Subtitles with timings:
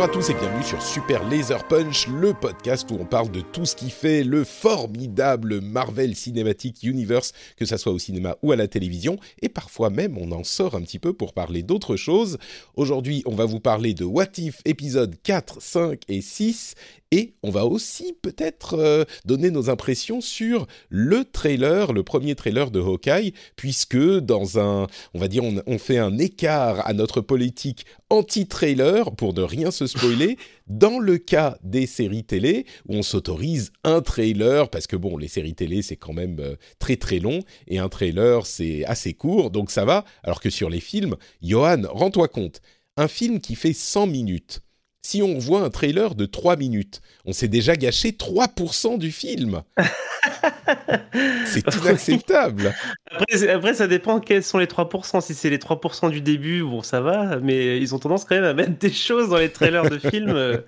[0.00, 3.42] Bonjour à tous et bienvenue sur Super Laser Punch, le podcast où on parle de
[3.42, 8.50] tout ce qui fait le formidable Marvel Cinematic Universe, que ça soit au cinéma ou
[8.50, 11.96] à la télévision, et parfois même on en sort un petit peu pour parler d'autres
[11.96, 12.38] choses.
[12.76, 16.76] Aujourd'hui, on va vous parler de What If épisodes 4, 5 et 6,
[17.12, 22.70] et on va aussi peut-être euh, donner nos impressions sur le trailer, le premier trailer
[22.70, 27.20] de Hawkeye, puisque dans un, on va dire, on, on fait un écart à notre
[27.20, 30.36] politique anti-trailer pour ne rien se spoiler.
[30.66, 35.28] Dans le cas des séries télé, où on s'autorise un trailer, parce que bon, les
[35.28, 39.50] séries télé, c'est quand même euh, très très long, et un trailer, c'est assez court,
[39.50, 40.04] donc ça va.
[40.22, 42.60] Alors que sur les films, Johan, rends-toi compte,
[42.96, 44.60] un film qui fait 100 minutes,
[45.02, 49.62] si on voit un trailer de 3 minutes, on s'est déjà gâché 3% du film.
[51.46, 52.72] c'est inacceptable.
[53.10, 55.20] Après, après, ça dépend quels sont les 3%.
[55.20, 58.44] Si c'est les 3% du début, bon, ça va, mais ils ont tendance quand même
[58.44, 60.58] à mettre des choses dans les trailers de films euh,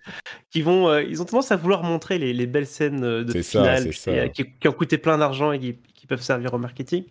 [0.50, 0.88] qui vont.
[0.88, 3.90] euh, ils ont tendance à vouloir montrer les, les belles scènes euh, de ça, finale
[3.90, 4.10] qui, ça.
[4.10, 7.04] euh, qui- qui ont coûté plein d'argent et qui, qui peuvent servir au marketing.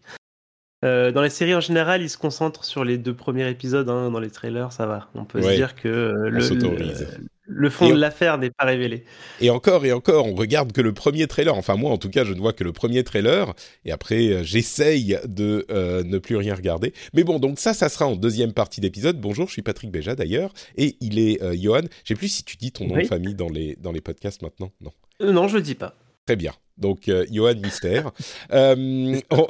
[0.83, 3.87] Dans les séries en général, ils se concentrent sur les deux premiers épisodes.
[3.87, 4.09] hein.
[4.09, 5.09] Dans les trailers, ça va.
[5.13, 5.51] On peut Ouais.
[5.51, 5.87] se dire que
[6.27, 6.39] le.
[7.53, 9.03] Le, fond Et de l'affaire n'est pas révélé.
[9.41, 11.55] Et encore et encore, on regarde que le premier trailer.
[11.55, 13.53] Enfin, moi, en tout cas, je ne vois que le premier trailer.
[13.85, 16.93] Et après, euh, j'essaye de euh, ne plus rien regarder.
[17.13, 19.19] Mais bon, donc ça, ça sera en deuxième partie d'épisode.
[19.19, 20.53] Bonjour, je suis Patrick Béja d'ailleurs.
[20.77, 21.81] Et il est euh, Johan.
[22.03, 23.03] Je sais plus si tu dis ton nom Oui.
[23.03, 24.71] de famille dans les, dans les podcasts maintenant.
[24.81, 24.91] Non.
[25.21, 25.95] Euh, non, je le dis pas.
[26.25, 26.53] Très bien.
[26.81, 28.11] Donc, euh, Johan Mystère.
[28.51, 29.47] Euh, on...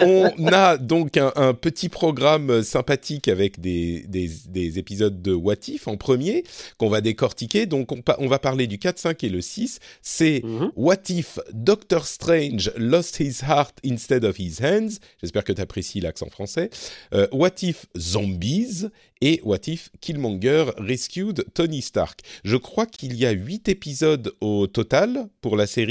[0.00, 5.68] on a donc un, un petit programme sympathique avec des, des, des épisodes de What
[5.68, 6.44] If en premier,
[6.78, 7.66] qu'on va décortiquer.
[7.66, 9.78] Donc, on, va parler du 4, 5 et le 6.
[10.02, 10.72] C'est Mhm.
[10.76, 16.00] What If Doctor Strange lost his heart instead of his hands J'espère que tu apprécies
[16.00, 16.70] l'accent français.
[17.14, 18.88] Euh, What If Zombies
[19.20, 22.20] et What If Killmonger rescued Tony Stark.
[22.44, 25.83] Je crois qu'il y a huit épisodes au total pour la série,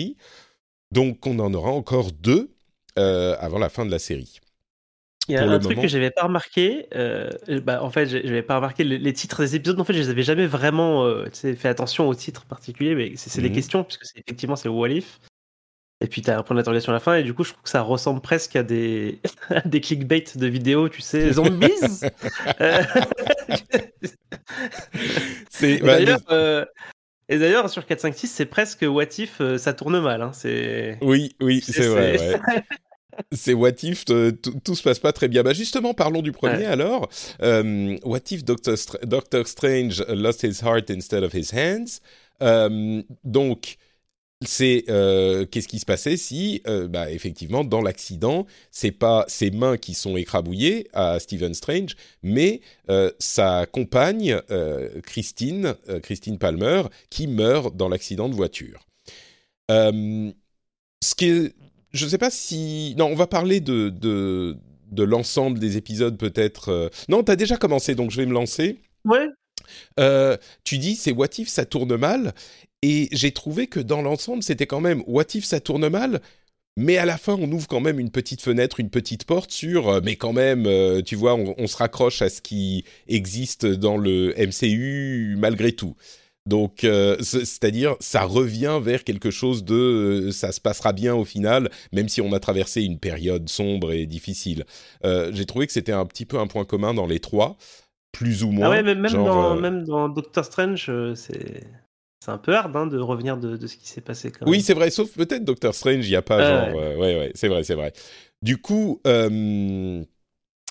[0.92, 2.52] donc on en aura encore deux
[3.00, 4.40] euh, avant la fin de la série.
[5.30, 5.82] Il y a Pour un truc moment.
[5.84, 6.88] que j'avais pas remarqué.
[6.96, 7.30] euh,
[7.64, 9.80] bah, en fait, j'avais pas remarqué les, les titres des épisodes.
[9.80, 13.42] En fait, je les avais jamais vraiment euh, fait attention aux titres particuliers, mais c'est
[13.42, 13.56] des Mhm.
[13.56, 15.20] questions, puisque effectivement c'est What If.
[16.02, 17.70] Et puis t'as un point d'interrogation à la fin, et du coup, je trouve que
[17.70, 21.72] ça ressemble presque à des, à des clickbait de vidéos, tu sais, zombies.
[25.50, 26.66] C'est bah, d'ailleurs, euh,
[27.30, 30.22] et d'ailleurs, sur 4, 5, 6, c'est presque What If, euh, ça tourne mal.
[30.22, 30.98] Hein, c'est.
[31.02, 32.18] oui, oui, c'est- vrai.
[32.18, 32.40] c'est- ouais.
[33.32, 35.44] C'est What If, euh, tout tout se passe pas très bien.
[35.44, 36.66] Bah justement, parlons du premier Ouais.
[36.66, 37.10] alors.
[37.44, 42.00] Euh, What If Doctor, Str- Doctor Strange lost his heart instead of his hands?
[42.42, 43.78] Euh, Donc,
[44.46, 49.52] c'est euh, qu'est-ce qui se passait si, euh, bah, effectivement, dans l'accident, c'est pas ses
[49.52, 54.40] mains qui sont écrabouillées à Stephen Strange, mais euh, sa compagne
[55.04, 58.86] Christine, Christine Palmer, qui meurt dans l'accident de voiture.
[61.04, 61.54] Ce qui est-
[61.92, 64.58] je ne sais pas si, non, on va parler de de,
[64.92, 66.92] de l'ensemble des épisodes peut-être.
[67.10, 68.80] Non, t'as déjà commencé, donc je vais me lancer.
[69.06, 69.28] Ouais,
[70.00, 72.34] Euh, tu dis c'est What If ça tourne mal?
[72.84, 76.22] Et j'ai trouvé que dans l'ensemble c'était quand même What If ça tourne mal?
[76.78, 79.90] Mais à la fin on ouvre quand même une petite fenêtre une petite porte sur
[79.90, 83.66] euh, mais quand même euh, tu vois on, on se raccroche à ce qui existe
[83.68, 85.96] dans le MCU malgré tout.
[86.46, 91.16] Donc euh, c'est- c'est-à-dire ça revient vers quelque chose de euh, ça se passera bien
[91.16, 94.66] au final même si on a traversé une période sombre et difficile.
[95.06, 97.58] Euh, j'ai trouvé que c'était un petit peu un point commun dans les trois
[98.12, 101.64] plus ou moins Ah ouais, mais même, genre, dans, même dans Doctor Strange, c'est
[102.24, 104.32] c'est un peu hard hein, de revenir de, de ce qui s'est passé.
[104.32, 106.46] Quand Oui, c'est vrai, sauf peut-être Doctor Strange, il n'y a pas Ouais.
[106.46, 106.80] genre...
[106.80, 107.92] euh, ouais, ouais, c'est vrai, c'est vrai.
[108.42, 110.02] Du coup, euh,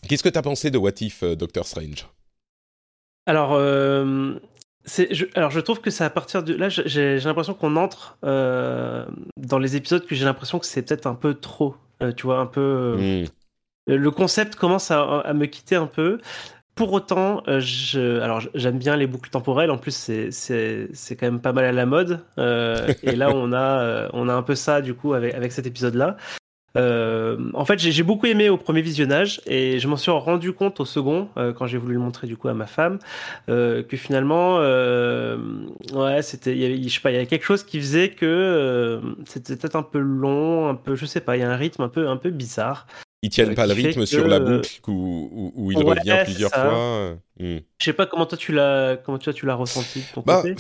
[0.08, 2.06] qu'est-ce que tu as pensé de What If euh, Doctor Strange?
[3.26, 4.34] Alors, euh,
[4.86, 9.04] je, alors, je trouve que c'est à partir de là, j'ai l'impression qu'on entre euh,
[9.36, 11.76] dans les épisodes que j'ai l'impression que c'est peut-être un peu trop.
[12.02, 12.60] euh, tu vois, un peu.
[12.60, 13.26] euh, Hmm.
[13.88, 16.18] Le concept commence à, à me quitter un peu.
[16.74, 19.70] Pour autant, euh, je, alors j'aime bien les boucles temporelles.
[19.70, 22.24] En plus, c'est c'est quand même pas mal à la mode.
[22.38, 25.52] Euh, et là, on a euh, on a un peu ça du coup avec avec
[25.52, 26.16] cet épisode-là.
[26.74, 30.86] en fait, j'ai beaucoup aimé au premier visionnage et je m'en suis rendu compte au
[30.86, 32.98] second quand j'ai voulu le montrer du coup à ma femme
[33.46, 39.02] que finalement, ouais, c'était, je sais pas, il y avait quelque chose qui faisait que
[39.26, 41.82] c'était peut-être un peu long, un peu, je sais pas, il y a un rythme
[41.82, 42.86] un peu un peu bizarre
[43.22, 47.16] ils tiennent euh, pas le rythme sur la boucle où, où, il revient plusieurs fois.
[47.38, 47.58] Hmm.
[47.78, 50.42] Je sais pas comment toi tu l'as comment toi tu l'as ressenti de ton bah,
[50.42, 50.56] côté.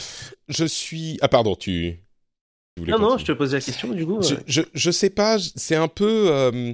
[0.48, 1.98] Je suis ah pardon tu.
[2.78, 4.22] Non non je te posais la question du coup.
[4.22, 6.72] Je, je, je sais pas c'est un peu euh,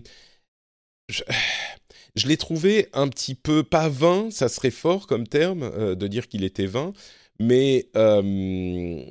[1.09, 1.23] je,
[2.15, 6.07] je l'ai trouvé un petit peu pas vain ça serait fort comme terme euh, de
[6.07, 6.93] dire qu'il était vain
[7.41, 9.03] mais euh,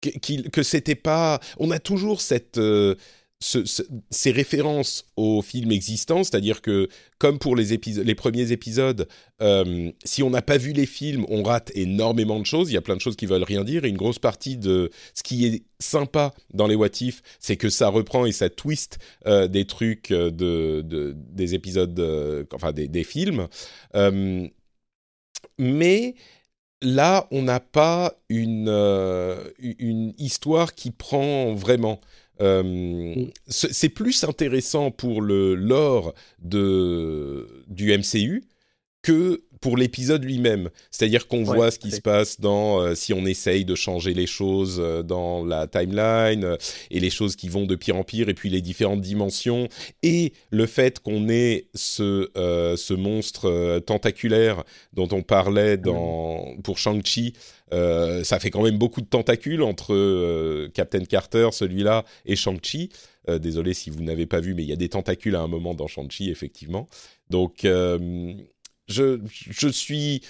[0.00, 2.58] que, que c'était pas on a toujours cette
[3.42, 6.88] ces références aux films existants, c'est-à-dire que
[7.18, 9.08] comme pour les, premiers épisodes,
[9.40, 12.70] euh, si on n'a pas vu les films, on rate énormément de choses.
[12.70, 13.86] Il y a plein de choses qui veulent rien dire.
[13.86, 17.70] Et une grosse partie de ce qui est sympa dans les What If, c'est que
[17.70, 21.98] ça reprend et ça twist euh, des trucs euh, de, des épisodes,
[22.52, 23.48] enfin des, films.
[25.58, 26.14] mais
[26.82, 32.00] là, on n'a pas une histoire qui prend vraiment.
[32.40, 33.30] Euh, mm.
[33.46, 38.44] c'est plus intéressant pour le lore de, du MCU
[39.02, 40.70] que pour l'épisode lui-même.
[40.90, 44.26] C'est-à-dire qu'on voit ce qui se passe dans euh, si on essaye de changer les
[44.26, 46.56] choses euh, dans la timeline
[46.90, 49.68] et les choses qui vont de pire en pire et puis les différentes dimensions
[50.02, 57.34] et le fait qu'on ait ce, ce monstre tentaculaire dont on parlait dans, pour Shang-Chi
[57.72, 62.90] euh, ça fait quand même beaucoup de tentacules entre euh, Captain Carter, celui-là, et Shang-Chi.
[63.28, 65.48] Euh, désolé si vous n'avez pas vu, mais il y a des tentacules à un
[65.48, 66.88] moment dans Shang-Chi, effectivement.
[67.28, 67.66] Donc,
[68.90, 69.18] je,
[69.50, 70.22] je suis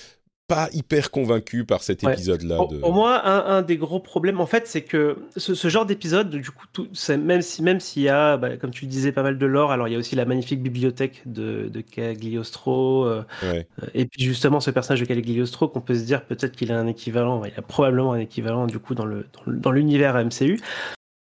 [0.50, 2.56] pas hyper convaincu par cet épisode-là.
[2.56, 6.66] Pour, moi, un, des gros problèmes, en fait, c'est que ce, genre d'épisode, du coup,
[6.72, 9.46] tout, même si même s'il y a, bah, comme tu le disais, pas mal de
[9.46, 13.62] lore, alors il y a aussi la magnifique bibliothèque de, de Cagliostro, euh, euh,
[13.94, 16.88] et puis justement ce personnage de Cagliostro, qu'on peut se dire peut-être qu'il a un
[16.88, 20.58] équivalent, il y a probablement un équivalent du coup dans le dans l'univers MCU.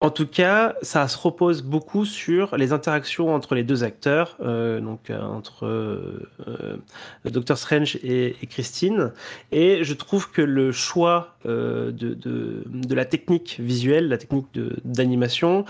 [0.01, 4.79] En tout cas, ça se repose beaucoup sur les interactions entre les deux acteurs, euh,
[4.79, 6.77] donc euh, entre euh, euh,
[7.25, 9.11] Doctor Strange et, Christine.
[9.51, 14.47] Et je trouve que le choix de, la technique visuelle, la technique
[14.85, 15.65] d'animation,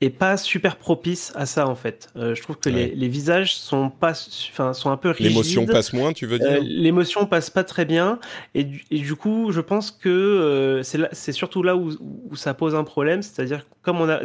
[0.00, 2.08] est pas super propice à ça en fait.
[2.16, 4.12] Euh, je trouve que les, les, visages sont pas,
[4.50, 5.28] enfin sont un peu rigides.
[5.28, 8.18] L'émotion passe moins, tu veux dire euh, L'émotion passe pas très bien
[8.54, 12.54] et du, et du coup, je pense que euh, c'est surtout là où, où, ça
[12.54, 14.20] pose un problème, c'est-à-dire comme on a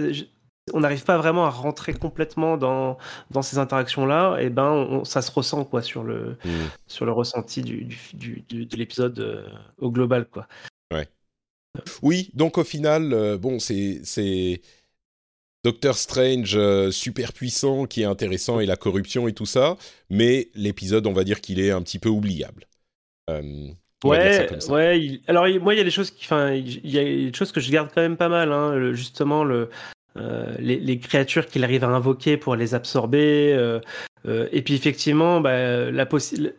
[0.71, 2.99] on n'arrive pas vraiment à rentrer complètement dans,
[3.31, 6.49] dans ces interactions-là, et ben on, ça se ressent quoi sur le, mmh.
[6.85, 9.49] sur le ressenti du, du, du de l'épisode
[9.79, 10.47] au global quoi.
[10.93, 11.07] Ouais.
[12.03, 14.03] Oui, donc au final, bon, c'est
[15.63, 19.75] Doctor Strange euh, super puissant qui est intéressant et la corruption et tout ça,
[20.09, 22.65] mais l'épisode, on va dire qu'il est un petit peu oubliable.
[23.29, 23.67] Euh,
[24.05, 25.21] ouais, ouais.
[25.27, 27.59] Alors moi, il y a des choses qui, enfin, il y a des choses que
[27.59, 28.53] je garde quand même pas mal.
[28.53, 29.69] Hein, justement, le,
[30.15, 33.79] euh, les, créatures qu'il arrive à invoquer pour les absorber.
[34.25, 36.07] et puis effectivement, bah, la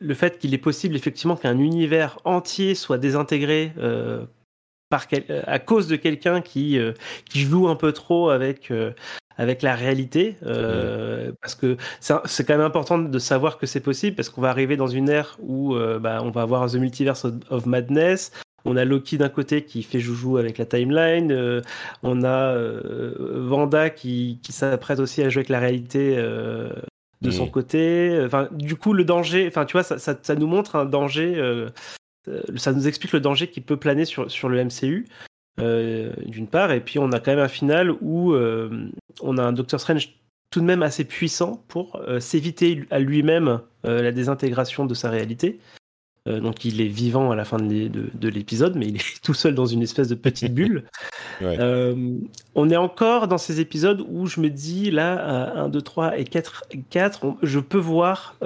[0.01, 3.73] le fait qu'il est possible effectivement qu'un univers entier soit désintégré
[4.91, 6.93] par euh, à cause de quelqu'un qui, euh,
[7.25, 8.91] qui joue un peu trop avec, euh,
[9.39, 10.37] avec la réalité.
[11.41, 14.77] Parce que c'est quand même important de savoir que c'est possible, parce qu'on va arriver
[14.77, 18.33] dans une ère où bah, on va avoir The Multiverse of Madness.
[18.67, 21.63] On a Loki d'un côté qui fait joujou avec la timeline.
[22.03, 22.55] on a
[23.19, 26.19] Vanda qui, qui s'apprête aussi à jouer avec la réalité
[27.23, 28.21] de son côté.
[28.25, 31.35] Enfin, du coup, le danger, enfin, tu vois, ça, ça, ça nous montre un danger
[31.37, 31.71] euh,
[32.57, 35.07] ça nous explique le danger qui peut planer sur, sur le MCU,
[35.61, 38.89] euh, d'une part, et puis on a quand même un final où euh,
[39.21, 40.15] on a un Doctor Strange
[40.51, 45.61] tout de même assez puissant pour s'éviter à lui-même la désintégration de sa réalité.
[46.27, 49.67] donc il est vivant à la fin de l'épisode, mais il est tout seul dans
[49.67, 50.87] une espèce de petite bulle.
[51.41, 56.25] on est encore dans ces épisodes où je me dis, là, 1, 2, 3 et
[56.25, 58.37] 4, 4 je peux voir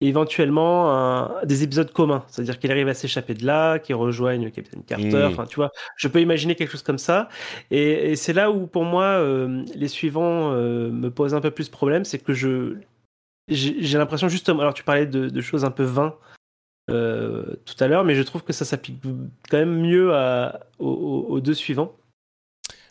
[0.00, 5.30] éventuellement des épisodes communs, c'est-à-dire qu'il arrive à s'échapper de là, qu'il rejoigne Captain Carter,
[5.36, 5.46] mmh.
[5.48, 7.28] tu vois, je peux imaginer quelque chose comme ça,
[7.70, 11.68] et, c'est là où pour moi euh, les suivants euh, me posent un peu plus
[11.68, 12.76] problème, c'est que je
[13.48, 16.14] j'ai l'impression justement, alors tu parlais de, choses un peu vains
[16.90, 19.02] euh, tout à l'heure, mais je trouve que ça s'applique
[19.50, 21.96] quand même mieux à, aux, deux suivants.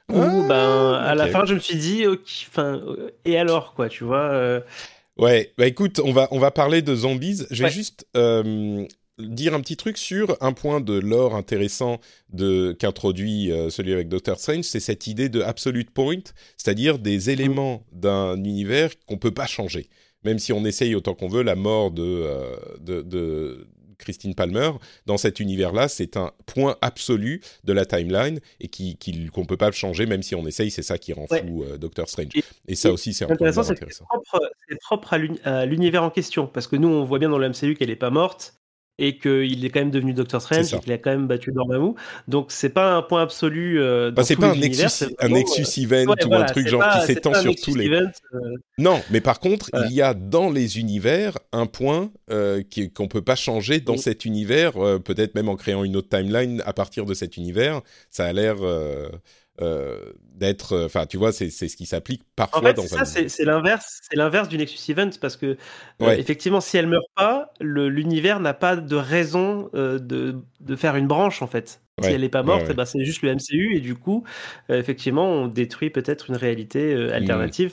[0.09, 2.81] Où, ah, ben, à la fin, je me suis dit, enfin,
[3.23, 4.63] et alors, quoi, tu vois
[5.17, 7.43] Ouais, bah écoute, on va, on va parler de zombies.
[7.49, 8.85] Je vais juste euh,
[9.19, 11.99] dire un petit truc sur un point de lore intéressant
[12.31, 16.21] de qu'introduit euh, celui avec Doctor Strange, c'est cette idée de absolute point,
[16.55, 19.89] c'est-à-dire des éléments d'un univers qu'on peut pas changer.
[20.23, 24.71] Même si on essaye autant qu'on veut, la mort de, euh, de, de Christine Palmer,
[25.05, 28.97] dans cet univers-là, c'est un point absolu de la timeline et qui
[29.33, 30.71] qu'on ne peut pas changer, même si on essaye.
[30.71, 32.31] C'est ça qui rend fou euh, Doctor Strange.
[32.67, 33.63] Et, ça aussi, c'est intéressant.
[33.63, 34.51] C'est propre,
[34.81, 35.13] propre
[35.43, 37.95] à l'univers en question, parce que nous, on voit bien dans le MCU qu'elle n'est
[37.95, 38.53] pas morte
[38.99, 41.93] et qu'il est quand même devenu Doctor Strange et qu'il a quand même battu Dormammu.
[42.27, 45.83] Donc c'est pas un point absolu euh, bah, c'est pas un Nexus, un Nexus euh,
[45.83, 47.89] event ou un truc genre qui s'étend sur tous les.
[47.89, 48.07] Euh,
[48.77, 52.63] non, mais par contre, il y a dans les univers un point euh,
[52.95, 54.73] qu'on peut pas changer dans cet univers,
[55.03, 57.81] peut-être même en créant une autre timeline à partir de cet univers.
[58.09, 58.57] Ça a l'air
[59.61, 63.05] euh, d'être, euh, enfin, tu vois, c'est ce qui s'applique parfois en fait, dans ça,
[63.05, 65.57] c'est l'inverse, c'est l'inverse du Nexus Event parce que
[66.01, 71.07] euh, effectivement, si elle meurt pas, l'univers n'a pas de raison de, de, faire une
[71.07, 71.81] branche en fait.
[72.03, 74.23] Si elle n'est pas morte, eh ben, c'est juste le MCU et du coup,
[74.69, 77.69] effectivement, on détruit peut-être une réalité mmh.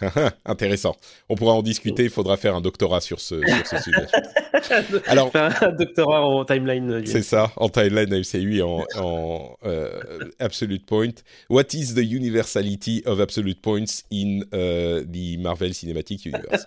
[0.44, 0.96] Intéressant.
[1.28, 2.04] On pourra en discuter.
[2.04, 3.40] Il faudra faire un doctorat sur ce,
[3.82, 5.02] sujet.
[5.06, 6.90] Alors, un doctorat en timeline.
[6.90, 10.00] Euh, c'est ça, en timeline MCU et en, en euh,
[10.38, 11.12] absolute point.
[11.48, 16.66] What is the universality of absolute points in uh, the Marvel Cinematic Universe?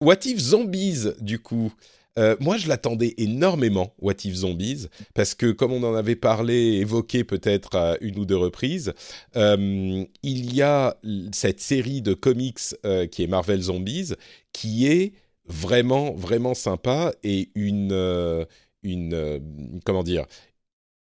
[0.00, 1.72] what if zombies, du coup
[2.18, 6.54] euh, moi, je l'attendais énormément, What If Zombies, parce que comme on en avait parlé,
[6.74, 8.92] évoqué peut-être à une ou deux reprises,
[9.36, 10.96] euh, il y a
[11.32, 14.12] cette série de comics euh, qui est Marvel Zombies,
[14.52, 15.12] qui est
[15.46, 18.46] vraiment, vraiment sympa et une,
[18.82, 19.40] une
[19.84, 20.24] comment dire,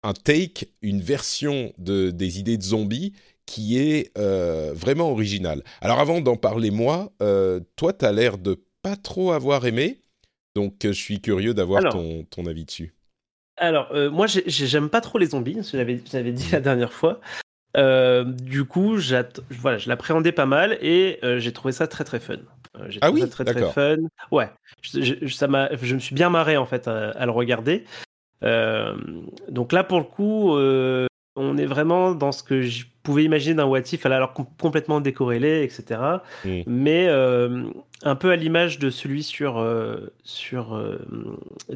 [0.04, 3.14] un take, une version de, des idées de zombies
[3.48, 4.12] qui est
[4.76, 5.64] vraiment originale.
[5.82, 7.12] Alors avant d'en parler moi,
[7.78, 10.00] toi, tu as l'air de pas trop avoir aimé.
[10.58, 12.96] Donc, euh, je suis curieux d'avoir ton, ton, avis dessus.
[13.58, 17.22] Alors, euh, moi, j'aime pas trop les zombies, j'avais dit la dernière fois.
[17.76, 18.98] Euh, du coup,
[19.52, 22.38] voilà, je l'appréhendais pas mal et j'ai trouvé ça très très fun.
[23.02, 23.98] ah oui, très très fun.
[24.32, 24.50] Ouais,
[24.82, 25.48] je, ça
[25.80, 27.84] je me suis bien marré en fait à, le regarder.
[28.42, 30.58] donc là, pour le coup,
[31.38, 35.64] on est vraiment dans ce que je pouvais imaginer d'un What If, alors complètement décorrélé,
[35.64, 36.02] etc.
[36.44, 36.62] Mm.
[36.66, 37.64] Mais euh,
[38.04, 40.98] un peu à l'image de celui sur, euh, sur euh,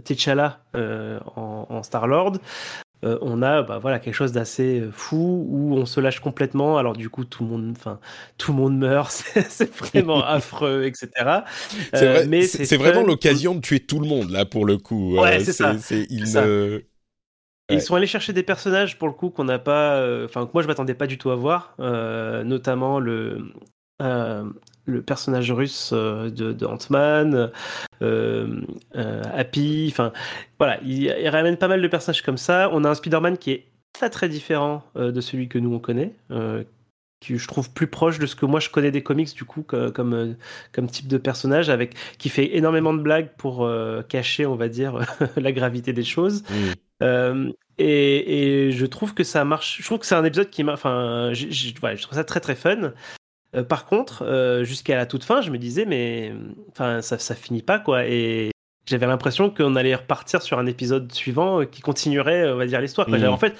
[0.03, 2.37] T'Challa en, Star-Lord.
[3.03, 7.09] on a bah, voilà quelque chose d'assez fou où on se lâche complètement alors du
[7.09, 7.99] coup tout le monde enfin
[8.37, 9.11] tout le monde meurt
[9.49, 11.09] c'est vraiment affreux etc
[11.93, 15.39] c'est mais c'est vraiment l'occasion de tuer tout le monde là pour le coup ouais
[15.43, 15.75] c'est ça,
[16.09, 16.27] il
[17.71, 20.51] ils sont allés chercher des personnages pour le coup qu'on n'a pas, euh, enfin que
[20.53, 23.51] moi je m'attendais pas du tout à voir, euh, notamment le
[24.01, 24.43] euh,
[24.85, 27.51] le personnage russe de, de Ant-Man,
[28.91, 30.11] Happy, enfin
[30.57, 32.69] voilà, ils il ramènent pas mal de personnages comme ça.
[32.73, 36.15] On a un Spider-Man qui est très très différent de celui que nous on connaît,
[37.19, 39.61] qui je trouve plus proche de ce que moi je connais des comics du coup
[39.61, 40.35] comme
[40.71, 43.69] comme type de personnage avec qui fait énormément de blagues pour
[44.09, 44.97] cacher on va dire
[45.37, 46.43] la gravité des choses.
[47.01, 49.79] Euh, et, je trouve que ça marche.
[49.79, 50.73] Je trouve que c'est un épisode qui m'a.
[50.73, 52.93] Enfin, je, je, trouve ça très très fun.
[53.55, 56.33] Euh, par contre, euh, jusqu'à la toute fin, je me disais, mais
[56.71, 58.05] enfin, ça, ça finit pas quoi.
[58.05, 58.51] Et
[58.85, 63.09] j'avais l'impression qu'on allait repartir sur un épisode suivant qui continuerait, on va dire, l'histoire.
[63.09, 63.25] Mmh.
[63.25, 63.55] En fait,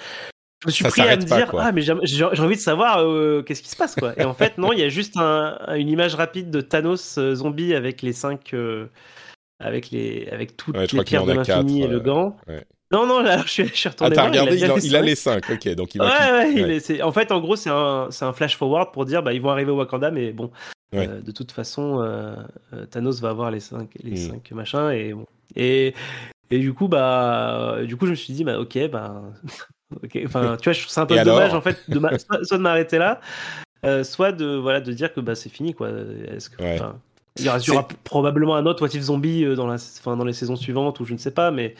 [0.62, 2.98] je me suis pris à me dire, ah, mais j'ai envie de savoir
[3.44, 4.14] qu'est-ce qui se passe quoi.
[4.16, 7.74] Et en fait, non, il y a juste un, une image rapide de Thanos zombie
[7.74, 8.54] avec les cinq.
[9.58, 12.36] avec les avec toutes les pierres de l'infini et le gant.
[12.92, 14.12] Non, non, là, je suis, je suis retourné.
[14.12, 15.68] Ah, t'as regardé, il, a, les 5, ok.
[15.70, 19.06] Donc il va ouais, ouais, en fait, en gros, c'est un, un, flash forward pour
[19.06, 20.50] dire bah, ils vont arriver au Wakanda, mais bon,
[20.94, 22.34] euh, de toute façon, euh,
[22.74, 24.90] euh, Thanos va avoir les 5 les cinq machins.
[24.90, 25.26] Et, bon.
[25.56, 25.94] et,
[26.50, 29.22] et du coup, bah, du coup, je me suis dit, bah, ok, bah,
[30.04, 30.18] ok.
[30.26, 31.98] Enfin, tu vois, je trouve ça un peu dommage, en fait, de
[32.44, 33.20] soit, de m'arrêter là,
[34.04, 35.88] soit de, voilà, de dire que bah, c'est fini, quoi.
[36.28, 36.62] Est-ce que.
[37.38, 41.00] Il y aura, probablement un autre What If Zombie dans, la, dans les saisons suivantes,
[41.00, 41.74] ou je ne sais pas, mais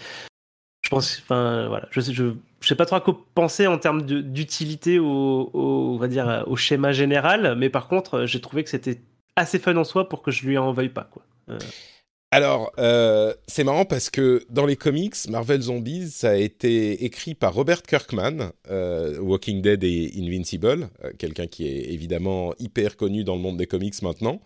[1.01, 5.99] je sais, je, sais pas trop à quoi penser en termes d'utilité au,
[6.57, 9.01] schéma général, mais par contre, j'ai trouvé que c'était
[9.37, 11.09] assez fun en soi pour que je lui en veuille pas.
[11.49, 11.59] Euh.
[12.31, 17.35] Alors, euh, c'est marrant parce que dans les comics, Marvel Zombies, ça a été écrit
[17.35, 23.35] par Robert Kirkman, euh, Walking Dead et Invincible, quelqu'un qui est évidemment hyper connu dans
[23.35, 24.41] le monde des comics maintenant.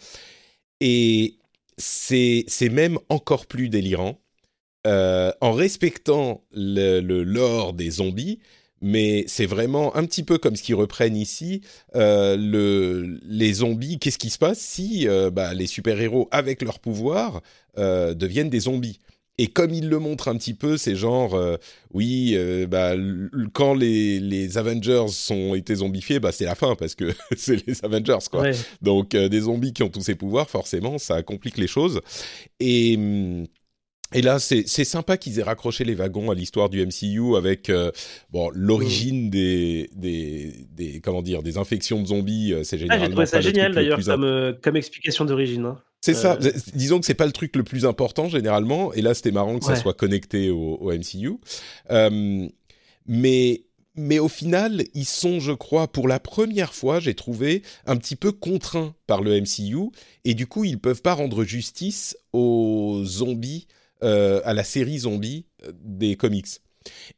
[0.80, 1.36] Et
[1.78, 4.18] c'est même encore plus délirant
[4.86, 8.38] euh, en respectant le, lore des zombies,
[8.80, 11.60] mais c'est vraiment un petit peu comme ce qu'ils reprennent ici.
[11.94, 16.78] Euh, le, les zombies, qu'est-ce qui se passe si euh, bah, les super-héros, avec leur
[16.78, 17.42] pouvoir,
[17.76, 18.98] deviennent des zombies?
[19.38, 21.56] Et comme ils le montrent un petit peu, c'est genre, euh,
[21.92, 22.94] oui, euh, bah,
[23.52, 27.84] quand les, les Avengers sont été zombifiés, bah, c'est la fin parce que c'est les
[27.84, 28.42] Avengers, quoi.
[28.42, 28.52] Ouais.
[28.80, 32.00] Donc, euh, des zombies qui ont tous ces pouvoirs, forcément, ça complique les choses.
[32.60, 32.98] Et.
[34.14, 37.90] Et là, c'est sympa qu'ils aient raccroché les wagons à l'histoire du MCU avec euh,
[38.30, 42.52] bon l'origine des, des des comment dire des infections de zombies.
[42.52, 45.64] euh, C'est Ah, généralement j'ai trouvé ça génial le d'ailleurs comme, euh, comme explication d'origine.
[45.66, 45.82] hein.
[46.00, 46.38] c'est ça.
[46.74, 48.92] Disons que c'est pas le truc le plus important généralement.
[48.92, 51.32] Et là, c'était marrant que ça soit connecté au, au MCU.
[53.06, 53.62] Mais
[53.98, 58.14] mais au final, ils sont, je crois, pour la première fois, j'ai trouvé un petit
[58.14, 59.90] peu contraints par le MCU.
[60.26, 63.66] Et du coup, ils peuvent pas rendre justice aux zombies,
[64.02, 66.60] à la série zombie euh, des comics.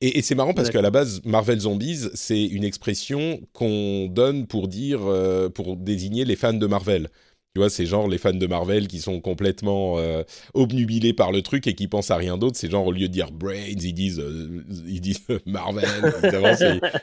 [0.01, 4.67] Et, c'est marrant parce qu'à la base, Marvel Zombies, c'est une expression qu'on donne pour
[4.67, 7.11] dire, euh, pour désigner les fans de Marvel.
[7.55, 10.23] Tu vois, c'est genre les fans de Marvel qui sont complètement euh,
[10.55, 12.57] obnubilés par le truc et qui pensent à rien d'autre.
[12.57, 15.89] C'est genre au lieu de dire Brains, ils disent, euh, ils disent Marvel.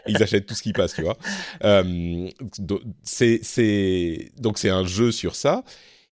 [0.07, 1.17] Ils achètent tout ce qui passe, tu vois.
[1.63, 2.29] Euh,
[3.03, 5.63] c'est, donc c'est un jeu sur ça.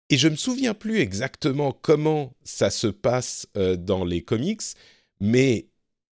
[0.09, 4.61] Et je me souviens plus exactement comment ça se passe euh, dans les comics,
[5.19, 5.69] mais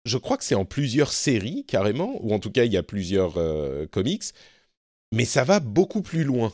[0.04, 2.82] je crois que c'est en plusieurs séries carrément, ou en tout cas il y a
[2.82, 4.24] plusieurs euh, comics,
[5.12, 6.52] mais ça va beaucoup plus loin.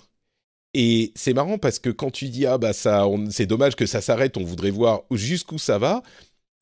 [0.74, 4.00] Et c'est marrant parce que quand tu dis ah bah ça, c'est dommage que ça
[4.02, 6.02] s'arrête, on voudrait voir jusqu'où ça va.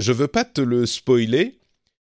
[0.00, 1.59] Je veux pas te le spoiler,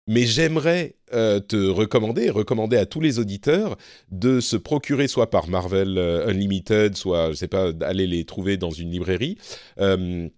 [0.09, 3.77] mais j'aimerais euh, te recommander recommander à tous les auditeurs
[4.11, 8.57] de se procurer soit par Marvel euh, Unlimited, soit je sais pas d'aller les trouver
[8.57, 9.39] dans une librairie.
[9.79, 10.29] euh,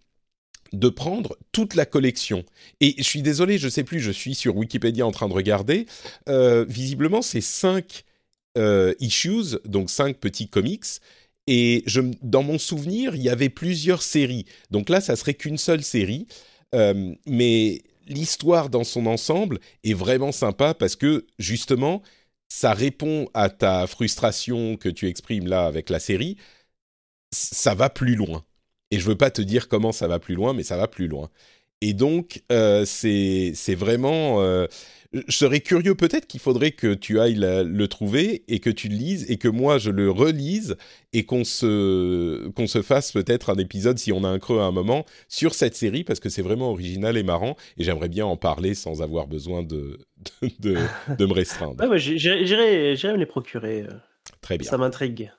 [0.72, 2.44] de prendre toute la collection.
[2.80, 5.86] Et je suis désolé, je sais plus, je suis sur Wikipédia en train de regarder.
[6.28, 8.04] Visiblement, c'est cinq
[8.56, 10.84] euh, issues, donc cinq petits comics.
[11.48, 11.84] Et
[12.22, 14.44] dans mon souvenir, il y avait plusieurs séries.
[14.70, 16.28] Donc là, ça serait qu'une seule série.
[17.26, 22.02] Mais l'histoire dans son ensemble est vraiment sympa parce que justement,
[22.48, 26.36] ça répond à ta frustration que tu exprimes là avec la série.
[27.32, 28.44] Ça va plus loin.
[28.90, 31.08] Et je veux pas te dire comment ça va plus loin, mais ça va plus
[31.08, 31.30] loin.
[31.80, 34.42] Et donc, euh, c'est vraiment.
[34.42, 34.66] euh,
[35.12, 38.88] je serais curieux, peut-être qu'il faudrait que tu ailles la- le trouver et que tu
[38.88, 40.76] le lises et que moi je le relise
[41.12, 44.64] et qu'on se, qu'on se fasse peut-être un épisode, si on a un creux à
[44.64, 48.24] un moment, sur cette série parce que c'est vraiment original et marrant et j'aimerais bien
[48.24, 49.98] en parler sans avoir besoin de,
[50.42, 50.76] de, de,
[51.18, 51.74] de me restreindre.
[51.82, 53.82] Ouais, ouais, j'irai me les procurer.
[53.82, 53.94] euh,
[54.42, 54.70] Très bien.
[54.70, 55.32] Ça m'intrigue.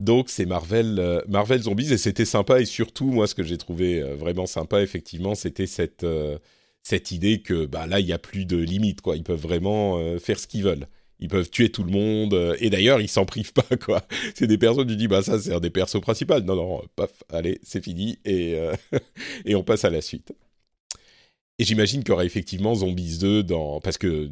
[0.00, 3.58] Donc c'est Marvel, euh, Marvel Zombies et c'était sympa et surtout moi ce que j'ai
[3.58, 6.38] trouvé euh, vraiment sympa effectivement c'était cette euh,
[6.82, 9.16] cette idée que bah là il y a plus de limites quoi.
[9.16, 10.86] Ils peuvent vraiment faire ce qu'ils veulent.
[11.20, 14.02] Ils peuvent tuer tout le monde et d'ailleurs ils s'en privent pas quoi.
[14.34, 16.40] C'est des personnes tu dis bah ça c'est un des persos principaux.
[16.40, 18.56] Non non paf allez c'est fini et
[19.46, 20.32] et on passe à la suite.
[21.58, 24.30] Et j'imagine qu'il y aura effectivement Zombies 2 dans parce que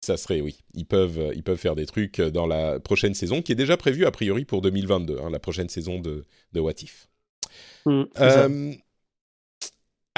[0.00, 0.58] ça serait, oui.
[0.74, 3.76] Ils peuvent, euh, ils peuvent faire des trucs dans la prochaine saison, qui est déjà
[3.76, 7.08] prévue a priori pour 2022, hein, la prochaine saison de, de What If.
[7.86, 8.02] Mm.
[8.20, 8.72] Euh,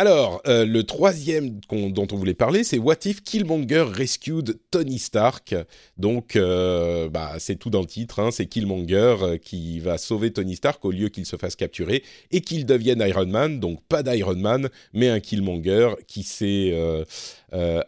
[0.01, 5.55] alors, euh, le troisième dont on voulait parler, c'est What If Killmonger Rescued Tony Stark?
[5.99, 10.33] Donc, euh, bah, c'est tout dans le titre, hein, c'est Killmonger euh, qui va sauver
[10.33, 13.61] Tony Stark au lieu qu'il se fasse capturer et qu'il devienne Iron Man.
[13.61, 16.75] Donc, pas d'Iron Man, mais un Killmonger qui s'est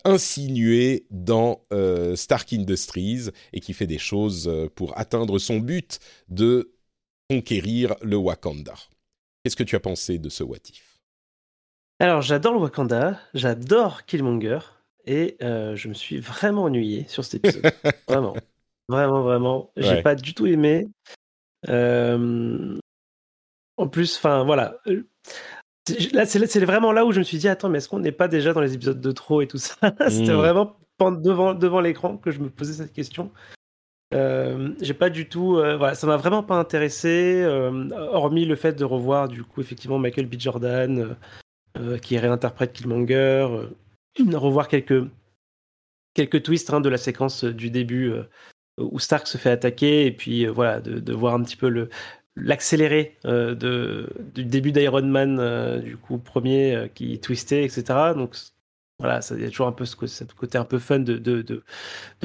[0.05, 1.63] insinué dans
[2.15, 5.99] Stark Industries et qui fait des choses pour atteindre son but
[6.29, 6.75] de
[7.31, 8.75] conquérir le Wakanda.
[9.43, 10.92] Qu'est-ce que tu as pensé de ce What If?
[12.03, 14.59] Alors, j'adore le Wakanda, j'adore Killmonger,
[15.07, 17.63] et euh, je me suis vraiment ennuyé sur cet épisode.
[18.09, 18.35] vraiment.
[18.89, 19.71] Vraiment, vraiment.
[19.77, 20.03] J'ai Ouais.
[20.03, 20.89] pas du tout aimé.
[21.69, 22.77] Euh,
[23.79, 24.79] En plus, enfin, voilà.
[24.89, 25.07] Euh,
[25.89, 28.11] c'est- Là, c'est vraiment là où je me suis dit, attends, mais est-ce qu'on n'est
[28.11, 29.77] pas déjà dans les épisodes de trop et tout ça?
[30.09, 30.37] C'était Mm.
[30.37, 33.31] vraiment devant, devant l'écran que je me posais cette question.
[34.13, 38.57] Euh, j'ai pas du tout, euh, voilà, ça m'a vraiment pas intéressé, euh, hormis le
[38.57, 40.35] fait de revoir du coup effectivement Michael B.
[40.39, 41.17] Jordan
[41.77, 43.69] euh, euh, qui réinterprète Killmonger, euh,
[44.37, 45.05] revoir quelques
[46.15, 48.25] quelques twists hein, de la séquence du début euh,
[48.79, 51.69] où Stark se fait attaquer et puis euh, voilà de, de voir un petit peu
[51.69, 51.89] le
[52.37, 57.83] l'accéléré euh, de du début d'Iron Man euh, du coup premier euh, qui twistait etc
[58.17, 58.37] donc
[58.99, 59.97] voilà ça il y a toujours un peu ce,
[60.35, 61.63] côté un peu fun de, de, de,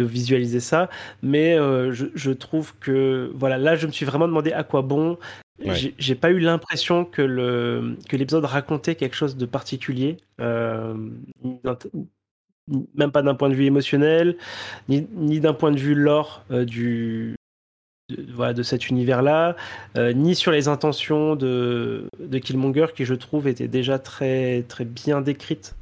[0.04, 0.90] visualiser ça.
[1.24, 4.84] Mais euh, je, je trouve que voilà là je me suis vraiment demandé à quoi
[4.84, 5.18] bon
[5.66, 5.94] Ouais.
[5.98, 10.96] j'ai pas eu l'impression que le que l'épisode racontait quelque chose de particulier euh,
[12.96, 14.38] même pas d'un point de vue émotionnel,
[14.88, 17.36] ni, ni d'un point de vue lore du,
[18.10, 19.56] de, voilà, de cet univers-là,
[19.96, 25.22] ni sur les intentions de, de, Killmonger, qui je trouve étaient déjà très, très bien
[25.22, 25.76] décrites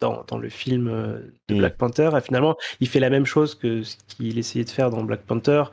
[0.00, 0.86] dans, dans, le film
[1.48, 1.58] de mm.
[1.58, 2.10] Black Panther.
[2.16, 5.22] Et finalement, il fait la même chose que ce qu'il essayait de faire dans Black
[5.22, 5.64] Panther,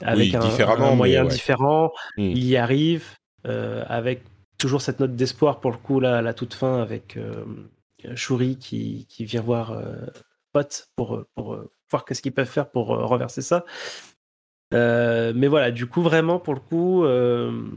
[0.00, 1.92] avec un, un, moyen différent.
[2.16, 2.22] Mm.
[2.22, 3.04] Il y arrive,
[3.44, 4.22] avec
[4.58, 7.18] toujours cette note d'espoir pour le coup, là, à la toute fin, avec
[8.14, 9.94] Shuri qui, qui vient voir euh,
[10.52, 11.58] Pot pour, pour
[11.90, 13.64] voir qu'est-ce qu'ils peuvent faire pour renverser ça.
[14.74, 17.68] Euh, mais voilà, du coup, vraiment, pour le coup, euh,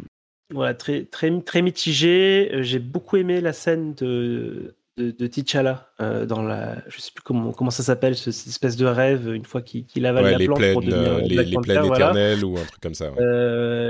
[0.53, 2.49] voilà, très, très, très mitigé.
[2.61, 5.89] J'ai beaucoup aimé la scène de, de, de T'Challa
[6.27, 6.77] dans la.
[6.87, 10.05] Je sais plus comment, comment ça s'appelle, cette espèce de rêve, une fois qu'il qu
[10.05, 13.11] avale la plante pour devenir les, les plaines éternelles ou un truc comme ça.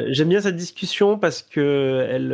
[0.09, 2.31] J'aime bien cette discussion parce que elle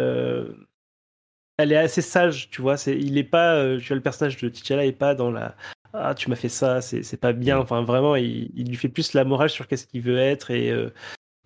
[1.58, 2.78] elle est assez sage, tu vois.
[2.78, 5.56] C'est, il est pas, euh, tu vois, le personnage de T'Challa est pas dans la,
[5.94, 7.58] ah, tu m'as fait ça, c'est, c'est pas bien.
[7.58, 10.70] Enfin, vraiment, il, il, lui fait plus la morale sur qu'est-ce qu'il veut être et,
[10.72, 10.90] euh,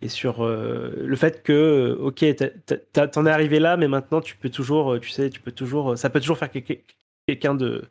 [0.02, 2.26] et sur euh, le fait que, ok,
[2.94, 6.10] t'en es arrivé là, mais maintenant tu peux toujours, tu sais, tu peux toujours, ça
[6.10, 6.52] peut toujours faire
[7.30, 7.84] quelqu'un de,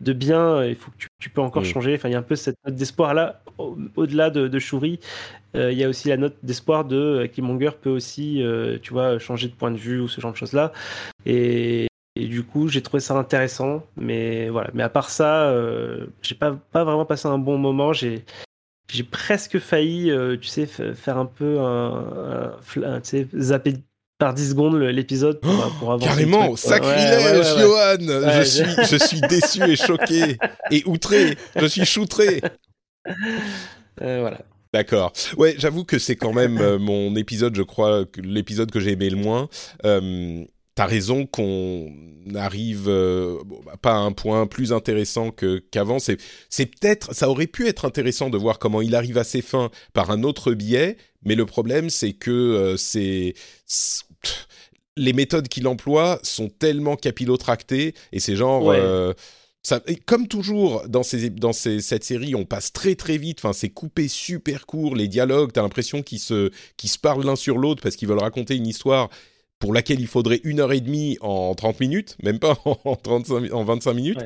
[0.00, 0.64] de bien.
[0.64, 1.94] Il faut que tu, tu peux encore changer.
[1.94, 5.00] Enfin, il y a un peu cette note d'espoir là, au, delà de, de Shuri.
[5.54, 8.42] il y a aussi la note d'espoir de Killmonger peut aussi,
[8.82, 10.72] tu vois, changer de point de vue ou ce genre de choses là.
[11.26, 13.84] Et, du coup, j'ai trouvé ça intéressant.
[13.96, 14.70] Mais voilà.
[14.74, 17.92] Mais à part ça, euh, j'ai pas, pas vraiment passé un bon moment.
[17.92, 18.24] J'ai,
[18.88, 23.74] j'ai presque failli, euh, tu sais, faire un peu un, tu sais, zapper
[24.18, 26.08] par 10 secondes l'épisode pour, oh, pour avancer.
[26.08, 30.38] Carrément, sacrilège, Johan je, suis, je suis déçu et choqué
[30.70, 31.36] et outré.
[31.56, 32.40] Je suis choutré.
[34.02, 34.40] Euh, voilà.
[34.72, 35.12] D'accord.
[35.38, 39.16] Ouais, j'avoue que c'est quand même mon épisode, je crois, l'épisode que j'ai aimé le
[39.16, 39.48] moins.
[39.84, 40.44] Euh,
[40.76, 41.90] t'as raison qu'on
[42.34, 45.98] arrive euh, bah, pas à un point plus intéressant que qu'avant.
[45.98, 46.18] C'est
[46.50, 49.70] c'est peut-être ça aurait pu être intéressant de voir comment il arrive à ses fins
[49.94, 53.34] par un autre biais, mais le problème c'est que euh, c'est
[54.96, 59.12] les méthodes qu'il emploie sont tellement capillotractées et c'est genre euh,
[59.66, 63.40] ça, comme toujours dans, ces, dans ces, cette série, on passe très très vite.
[63.40, 64.94] Enfin, c'est coupé super court.
[64.94, 68.20] Les dialogues, t'as l'impression qu'ils se, qu'ils se parlent l'un sur l'autre parce qu'ils veulent
[68.20, 69.10] raconter une histoire
[69.58, 73.52] pour laquelle il faudrait une heure et demie en 30 minutes, même pas en, 35,
[73.52, 74.20] en 25 minutes.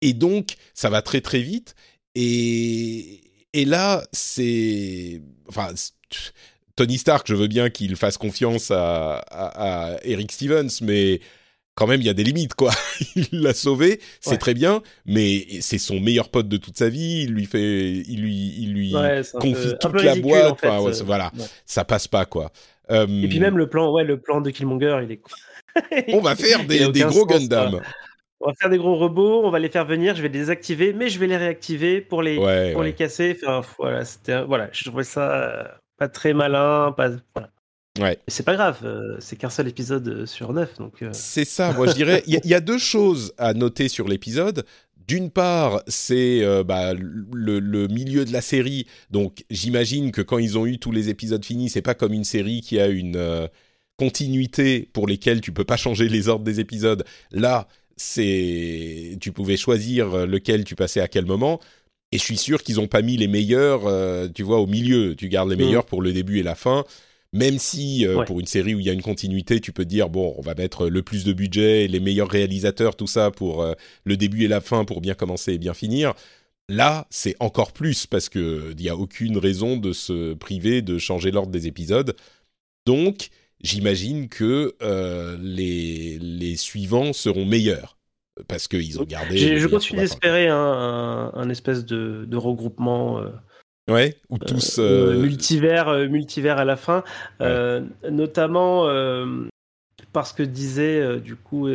[0.00, 1.74] Et donc, ça va très très vite.
[2.14, 3.20] Et,
[3.54, 5.20] et là, c'est...
[5.48, 5.72] Enfin,
[6.78, 11.18] Tony Stark, je veux bien qu'il fasse confiance à, à, Eric Stevens, mais
[11.74, 12.70] quand même, il y a des limites, quoi.
[13.16, 17.24] il l'a sauvé, c'est très bien, mais c'est son meilleur pote de toute sa vie.
[17.24, 18.94] Il lui fait, il lui, il lui
[19.40, 20.52] confie toute la boîte.
[20.52, 21.32] enfin, euh, voilà,
[21.66, 22.52] ça passe pas, quoi.
[22.92, 26.14] Euh, Et puis même le plan, ouais, le plan de Killmonger, il est.
[26.14, 27.80] on va faire des, des gros Gundam.
[28.38, 30.92] On va faire des gros robots, on va les faire venir, je vais les activer,
[30.92, 32.36] mais je vais les réactiver pour les,
[32.72, 33.36] pour les casser.
[33.42, 35.64] Enfin, voilà, c'était, voilà, je trouvais ça euh,
[35.98, 37.10] pas très malin, pas.
[37.34, 37.50] Voilà.
[38.00, 38.18] Ouais.
[38.28, 40.78] C'est pas grave, euh, c'est qu'un seul épisode sur neuf.
[40.78, 42.22] Donc, C'est ça, moi je dirais.
[42.26, 44.64] Il y, y, a deux choses à noter sur l'épisode.
[45.08, 50.58] D'une part, c'est euh, bah, le, milieu de la série, donc j'imagine que quand ils
[50.58, 53.48] ont eu tous les épisodes finis, c'est pas comme une série qui a une euh,
[53.96, 57.04] continuité pour lesquelles tu peux pas changer les ordres des épisodes.
[57.32, 61.58] Là, c'est tu pouvais choisir lequel tu passais à quel moment.
[62.10, 65.14] Et je suis sûr qu'ils n'ont pas mis les meilleurs, euh, tu vois, au milieu.
[65.14, 65.64] Tu gardes les mm.
[65.64, 66.84] meilleurs pour le début et la fin.
[67.34, 70.08] Même si euh, pour une série où il y a une continuité, tu peux dire
[70.08, 73.74] bon, on va mettre le plus de budget, les meilleurs réalisateurs, tout ça pour euh,
[74.04, 76.14] le début et la fin pour bien commencer et bien finir.
[76.70, 80.96] Là, c'est encore plus parce que il n'y a aucune raison de se priver de
[80.96, 82.14] changer l'ordre des épisodes.
[82.86, 83.28] Donc,
[83.60, 84.74] j'imagine que
[85.40, 87.97] les, les suivants seront meilleurs
[88.46, 89.58] parce qu'ils ont gardé.
[89.58, 93.22] Je continue d'espérer un, un, espèce de, de regroupement
[93.88, 94.78] Ouais, ou euh, tous.
[94.78, 97.02] Euh, multivers, euh, multivers à la fin.
[98.10, 98.86] notamment
[100.12, 101.68] parce que disait du coup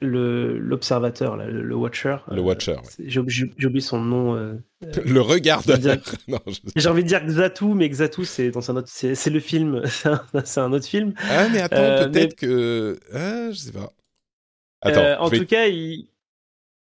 [0.00, 2.16] l'observateur, le, le, Watcher.
[2.30, 2.76] Le Watcher.
[3.04, 4.34] J'ai oublié son nom.
[4.34, 5.78] le regardeur.
[6.76, 9.82] J'ai envie de dire Xatu, mais Xatu, c'est dans un autre, c'est le film,
[10.44, 11.12] c'est un autre film.
[11.28, 13.92] Ah mais attends, peut-être que, ah, je sais pas.
[14.82, 16.08] Attends, en tout cas, il,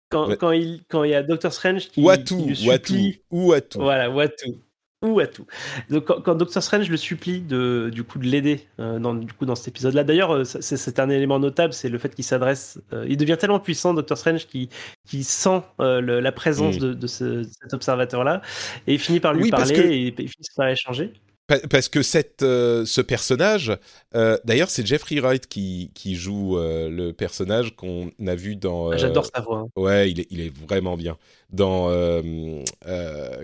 [0.08, 3.48] quand, quand, il, quand il y a Doctor Strange qui, Watu, qui le supplie, Watu,
[3.50, 3.78] Watu.
[3.78, 4.56] Voilà, Watu.
[5.02, 5.42] Ou Watu.
[5.90, 9.44] Donc quand, Doctor Strange le supplie de, du coup de l'aider euh, dans, du coup
[9.44, 10.04] dans cet épisode-là.
[10.04, 12.80] D'ailleurs, euh, c'est un élément notable, c'est le fait qu'il s'adresse.
[12.92, 14.70] Euh, il devient tellement puissant, Doctor Strange, qui
[15.06, 16.80] qui sent euh, le, la présence mm.
[16.80, 18.40] de, de, ce, cet observateur-là
[18.86, 21.12] et il finit par lui parler et il finit par échanger.
[21.70, 23.72] Parce que cette, ce personnage,
[24.12, 28.90] d'ailleurs, c'est Jeffrey Wright qui, qui joue le personnage qu'on a vu dans.
[28.90, 29.58] Ah, j'adore sa voix.
[29.58, 29.68] Hein.
[29.76, 31.16] Ouais, il est, il est vraiment bien.
[31.50, 31.88] Dans.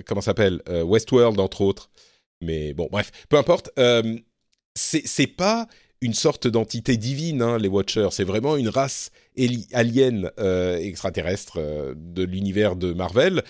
[0.06, 1.90] comment s'appelle Westworld, entre autres.
[2.40, 3.70] Mais bon, bref, peu importe.
[4.74, 5.68] c'est pas
[6.00, 8.08] une sorte d'entité divine, hein, les Watchers.
[8.10, 9.10] C'est vraiment une race
[9.72, 11.60] alien extraterrestre
[11.94, 13.42] de l'univers de Marvel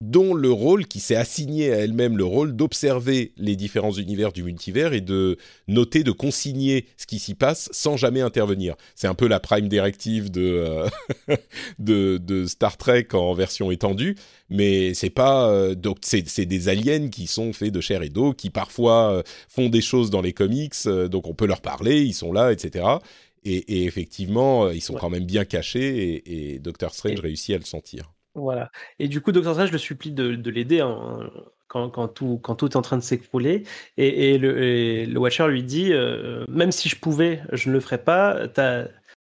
[0.00, 4.44] dont le rôle qui s'est assigné à elle-même le rôle d'observer les différents univers du
[4.44, 8.76] multivers et de noter, de consigner ce qui s'y passe sans jamais intervenir.
[8.94, 10.88] C'est un peu la prime directive de,
[11.28, 11.36] euh,
[11.80, 14.16] de, Star Trek en version étendue,
[14.50, 18.32] mais c'est pas euh, donc c'est des aliens qui sont faits de chair et d'eau,
[18.32, 20.74] qui parfois euh, font des choses dans les comics,
[21.10, 22.84] donc on peut leur parler, ils sont là, etc.
[23.44, 27.64] Et, effectivement, ils sont quand même bien cachés et, et Doctor Strange réussit à le
[27.64, 28.12] sentir.
[28.38, 28.70] Voilà.
[28.98, 31.30] Et du coup, Docteur Strange, le supplie de, de l'aider hein,
[31.68, 33.64] quand, quand, tout, quand tout est en train de s'écrouler.
[33.96, 37.80] Et, et, le, le, Watcher lui dit euh, même si je pouvais, je ne le
[37.80, 38.36] ferais pas.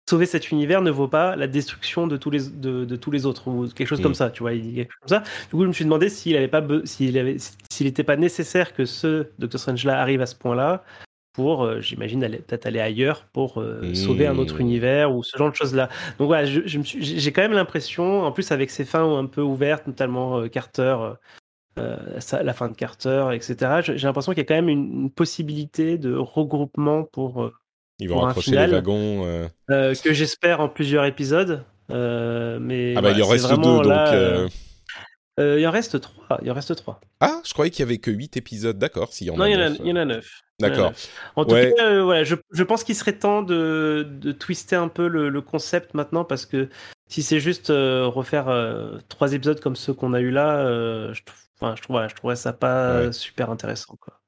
[0.09, 3.25] Sauver cet univers ne vaut pas la destruction de tous les, de, de tous les
[3.25, 4.15] autres, ou quelque chose comme mm.
[4.15, 4.53] ça, tu vois.
[4.53, 5.31] Il dit quelque chose comme ça.
[5.49, 7.37] Du coup, je me suis demandé s'il n'était pas, s'il
[7.69, 10.83] s'il n'était pas nécessaire que ce Docteur Strange-là arrive à ce point-là,
[11.33, 14.61] pour, euh, j'imagine, peut-être aller ailleurs pour euh, sauver un autre mmh.
[14.61, 15.89] univers ou ce genre de choses-là.
[16.19, 19.87] Donc voilà, je, j'ai quand même l'impression, en plus avec ces fins un peu ouvertes,
[19.87, 20.97] notamment euh, Carter,
[21.77, 26.15] la fin de Carter, etc., j'ai l'impression qu'il y a quand même une, possibilité de
[26.15, 27.49] regroupement pour.
[27.99, 29.49] Ils vont raccrocher les wagons.
[29.67, 31.63] que j'espère en plusieurs épisodes.
[31.89, 34.51] mais ah bah il en reste deux, donc.
[35.37, 36.39] Il en reste trois.
[36.43, 36.99] Il en reste trois.
[37.19, 38.77] Ah, je croyais qu'il y avait que huit épisodes.
[38.77, 39.13] D'accord.
[39.13, 40.41] S'il y en non, a il y, en a neuf.
[40.59, 40.93] D'accord.
[41.35, 44.05] En tout cas, euh, je, pense qu'il serait temps de,
[44.39, 46.69] twister un peu le, concept maintenant parce que
[47.07, 50.65] si c'est juste euh, refaire euh, trois épisodes comme ceux qu'on a eu là,
[51.13, 53.95] je, je, trouve, je trouverais ça pas super intéressant.
[53.99, 54.21] Quoi.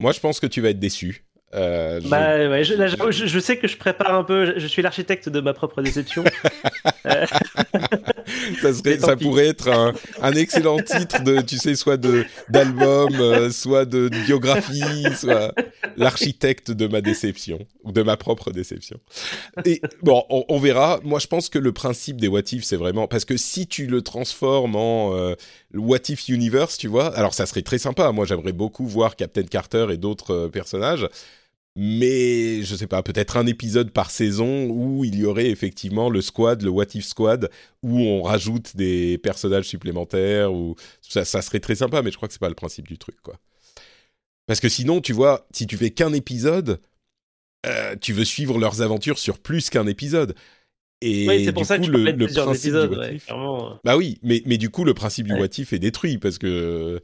[0.00, 1.24] Moi, je pense que tu vas être déçu.
[1.54, 3.38] Euh, bah, je...
[3.38, 6.24] sais que je prépare un peu, je suis l'architecte de ma propre déception.
[8.62, 13.14] ça, serait, ça pourrait être un, un, excellent titre de, tu sais, soit de d'album,
[13.14, 15.54] euh, soit de, biographie, soit
[15.96, 18.98] l'architecte de ma déception ou de ma propre déception.
[19.64, 21.00] Et bon, on, verra.
[21.04, 23.86] Moi, je pense que le principe des What If, c'est vraiment parce que si tu
[23.86, 25.34] le transformes en euh,
[25.74, 28.10] What If Universe, tu vois, alors ça serait très sympa.
[28.12, 31.08] Moi, j'aimerais beaucoup voir Captain Carter et d'autres personnages
[31.76, 36.20] mais je sais pas, peut-être un épisode par saison où il y aurait effectivement le
[36.20, 37.50] squad, le What If Squad,
[37.82, 42.34] où on rajoute des personnages supplémentaires, ou ça, serait très sympa, mais je crois que
[42.34, 43.38] c'est pas le principe du truc, quoi.
[44.46, 46.80] Parce que sinon, tu vois, si tu fais qu'un épisode,
[47.66, 50.34] euh, tu veux suivre leurs aventures sur plus qu'un épisode.
[51.04, 52.72] Et oui, c'est pour ça que le, le principe
[53.84, 55.44] Bah oui, mais, mais du coup, le principe du ouais.
[55.44, 57.00] est détruit parce que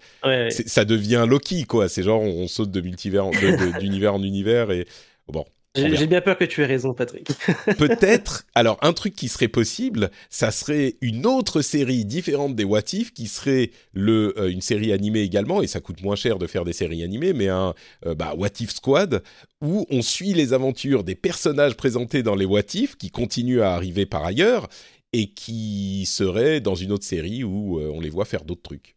[0.49, 1.89] ça devient Loki, quoi.
[1.89, 3.31] C'est genre, on, saute de multivers,
[3.79, 4.87] d'univers en univers et
[5.29, 5.45] bon.
[5.77, 7.29] J'ai bien peur que tu aies raison, Patrick.
[7.79, 8.45] Peut-être.
[8.57, 13.13] Alors, un truc qui serait possible, ça serait une autre série différente des What If,
[13.13, 16.65] qui serait le, euh, une série animée également, et ça coûte moins cher de faire
[16.65, 19.23] des séries animées, mais un euh, bah, What If Squad,
[19.61, 23.73] où on suit les aventures des personnages présentés dans les What If, qui continuent à
[23.73, 24.69] arriver par ailleurs,
[25.13, 28.97] et qui seraient dans une autre série où euh, on les voit faire d'autres trucs.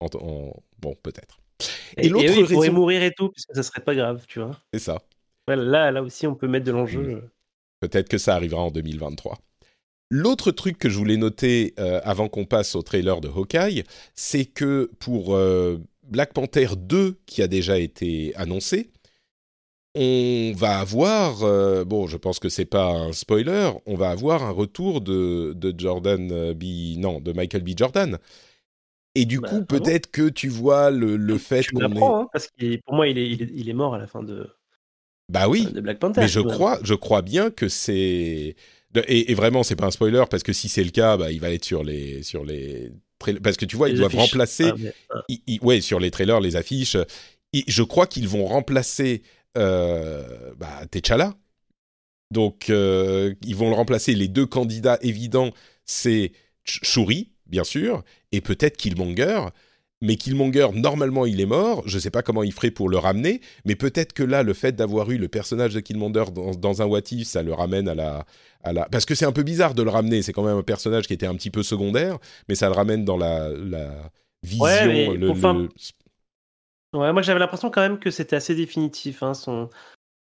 [0.00, 1.40] Bon, peut-être.
[1.96, 2.54] Et, et l'autre raison...
[2.54, 4.58] pourrait mourir et tout, puisque ça serait pas grave, tu vois.
[4.72, 5.02] C'est ça.
[5.48, 7.00] Là, là aussi, on peut mettre de l'enjeu.
[7.00, 7.28] Hmm.
[7.80, 9.38] Peut-être que ça arrivera en 2023.
[10.10, 14.44] L'autre truc que je voulais noter euh, avant qu'on passe au trailer de Hawkeye, c'est
[14.44, 18.90] que pour euh, Black Panther 2, qui a déjà été annoncé,
[19.94, 24.42] on va avoir, euh, bon, je pense que c'est pas un spoiler, on va avoir
[24.42, 26.64] un retour de, de Jordan B,
[26.98, 27.70] non, de Michael B.
[27.76, 28.18] Jordan.
[29.14, 32.02] Et du bah, coup, ah peut-être que tu vois le, le fait qu'on est...
[32.02, 34.48] Hein, parce que pour moi, il est, il est, mort à la fin de.
[35.30, 35.68] Bah oui,
[36.16, 38.56] mais je crois, je crois bien que c'est
[38.96, 41.38] et, et, vraiment c'est pas un spoiler parce que si c'est le cas, bah, il
[41.40, 42.90] va être sur les sur les
[43.42, 44.72] parce que tu vois ils doivent remplacer,
[45.10, 45.44] ah, ah.
[45.62, 46.96] ouais sur les trailers, les affiches.
[47.54, 49.22] je crois qu'ils vont remplacer
[49.56, 51.34] euh, bah, T'Challa.
[52.32, 54.14] Donc euh, ils vont le remplacer.
[54.14, 55.52] Les deux candidats évidents,
[55.84, 56.32] c'est
[56.64, 59.42] Shuri bien sûr et peut-être Killmonger
[60.00, 61.82] mais Killmonger, normalement, il est mort.
[61.86, 64.54] Je ne sais pas comment il ferait pour le ramener, mais peut-être que là, le
[64.54, 67.94] fait d'avoir eu le personnage de Killmonger dans, un What If, ça le ramène à
[67.94, 68.24] la,
[68.64, 68.88] à la...
[68.88, 70.22] Parce que c'est un peu bizarre de le ramener.
[70.22, 73.04] C'est quand même un personnage qui était un petit peu secondaire, mais ça le ramène
[73.04, 73.90] dans la, la
[74.42, 74.64] vision.
[74.64, 75.28] Ouais, le,
[76.98, 79.22] ouais moi j'avais l'impression quand même que c'était assez définitif.
[79.22, 79.68] Hein, son...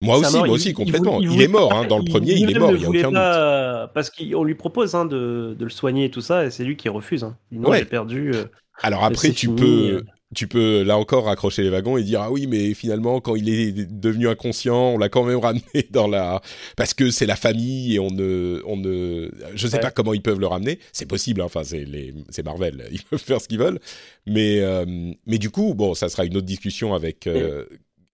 [0.02, 1.20] Moi aussi, moi aussi, complètement.
[1.20, 3.92] Il, est mort, hein, dans le premier, il, est mort, il n'y a aucun doute.
[3.94, 6.76] Parce qu'on lui propose hein, de, de, le soigner et tout ça, et c'est lui
[6.76, 7.26] qui refuse.
[7.50, 8.32] Il dit non, j'ai perdu.
[8.34, 8.44] Euh,
[8.82, 12.46] alors après, tu peux, tu peux là encore raccrocher les wagons et dire ah oui
[12.46, 16.40] mais finalement quand il est devenu inconscient on l'a quand même ramené dans la
[16.76, 20.22] parce que c'est la famille et on ne on ne je sais pas comment ils
[20.22, 20.78] peuvent le ramener.
[20.92, 21.44] C'est possible hein.
[21.44, 22.88] enfin c'est les c'est Marvel.
[22.92, 23.80] Ils peuvent faire ce qu'ils veulent.
[24.26, 24.84] Mais euh,
[25.26, 27.64] mais du coup bon ça sera une autre discussion avec euh,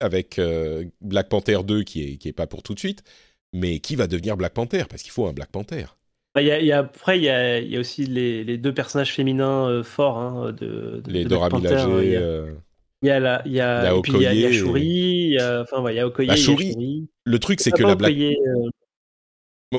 [0.00, 3.02] avec euh, Black Panther 2 qui est qui est pas pour tout de suite.
[3.54, 4.84] Mais qui va devenir Black Panther?
[4.88, 5.84] Parce qu'il faut un Black Panther
[6.34, 9.12] bah, il y a, après, il y a, y a, aussi les, les, deux personnages
[9.12, 11.86] féminins euh, forts hein, de, de, Les Dora Milaje.
[13.02, 14.40] Il y a la, il y a, il y a puis il y a, il
[14.40, 16.28] y a Shuri, enfin ouais, il y a Okoye.
[16.28, 17.08] Bah, Shuri, Shuri.
[17.24, 18.70] Le truc, c'est que la euh,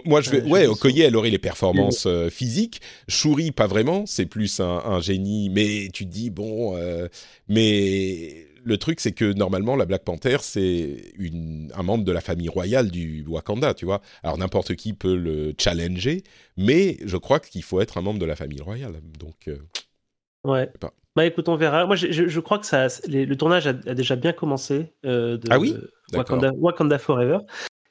[0.06, 0.42] Moi, je vais.
[0.42, 2.82] Euh, ouais, Okoye, elle aurait les performances euh, physiques.
[3.08, 4.06] Shuri, pas vraiment.
[4.06, 5.50] C'est plus un, un, génie.
[5.50, 6.76] Mais tu te dis, bon.
[6.78, 7.08] Euh,
[7.48, 12.22] mais le truc, c'est que normalement, la Black Panther, c'est une, un membre de la
[12.22, 14.02] famille royale du Wakanda, tu vois.
[14.24, 16.24] Alors, n'importe qui peut le challenger.
[16.58, 19.02] Mais je crois qu'il faut être un membre de la famille royale.
[19.20, 19.48] Donc.
[19.48, 19.58] euh,
[20.44, 20.68] Ouais.
[20.80, 20.94] pas.
[21.16, 21.86] Bah écoute, on verra.
[21.86, 24.94] Moi, je, je, je crois que ça, les- le tournage a, a déjà bien commencé.
[25.06, 25.76] euh, de Ah oui?
[26.12, 27.38] Wakanda, Wakanda Forever.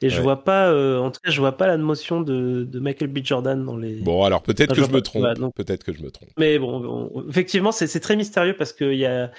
[0.04, 0.22] Et je Ouais.
[0.22, 3.20] vois pas, euh, en tout cas, je vois pas la motion de, de Michael B.
[3.22, 4.00] Jordan dans les.
[4.00, 5.24] Bon, alors peut-être que je me trompe.
[5.54, 6.30] Peut-être que je me trompe.
[6.38, 9.30] Mais bon, effectivement, c'est c'est très mystérieux parce qu'il y a,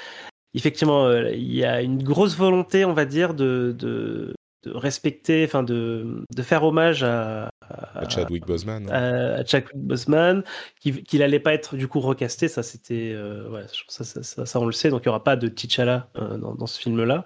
[0.59, 5.43] effectivement, euh, il y a une grosse volonté, on va dire, de, de, de respecter,
[5.45, 7.49] enfin, de, de faire hommage à,
[7.95, 8.89] À Chadwick Boseman.
[8.91, 10.43] à, à Chadwick Boseman,
[10.79, 14.45] qu'il qu'il allait pas être du coup recasté, ça c'était, euh, ouais, ça, ça, ça,
[14.45, 16.79] ça, on le sait, donc il y aura pas de T'Challa euh, dans, dans ce
[16.79, 17.25] film-là.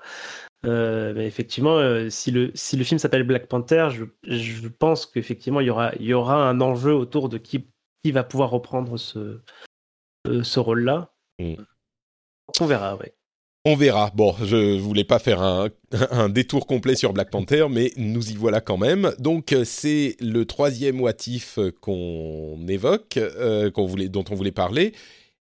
[0.66, 5.62] Euh, mais effectivement, si le si le film s'appelle Black Panther, je, je pense qu'effectivement
[5.62, 7.70] il y aura il y aura un enjeu autour de qui
[8.04, 9.40] qui va pouvoir reprendre ce
[10.26, 11.14] ce rôle-là.
[11.40, 11.54] Mm.
[12.60, 13.14] On verra, ouais.
[13.70, 14.14] On verra.
[14.16, 15.42] Bon, je voulais pas faire
[16.12, 19.12] un, détour complet sur Black Panther, mais nous y voilà quand même.
[19.20, 24.36] Donc, euh, c'est le troisième What If euh, qu'on évoque, euh, qu'on voulait, dont on
[24.36, 24.94] voulait parler.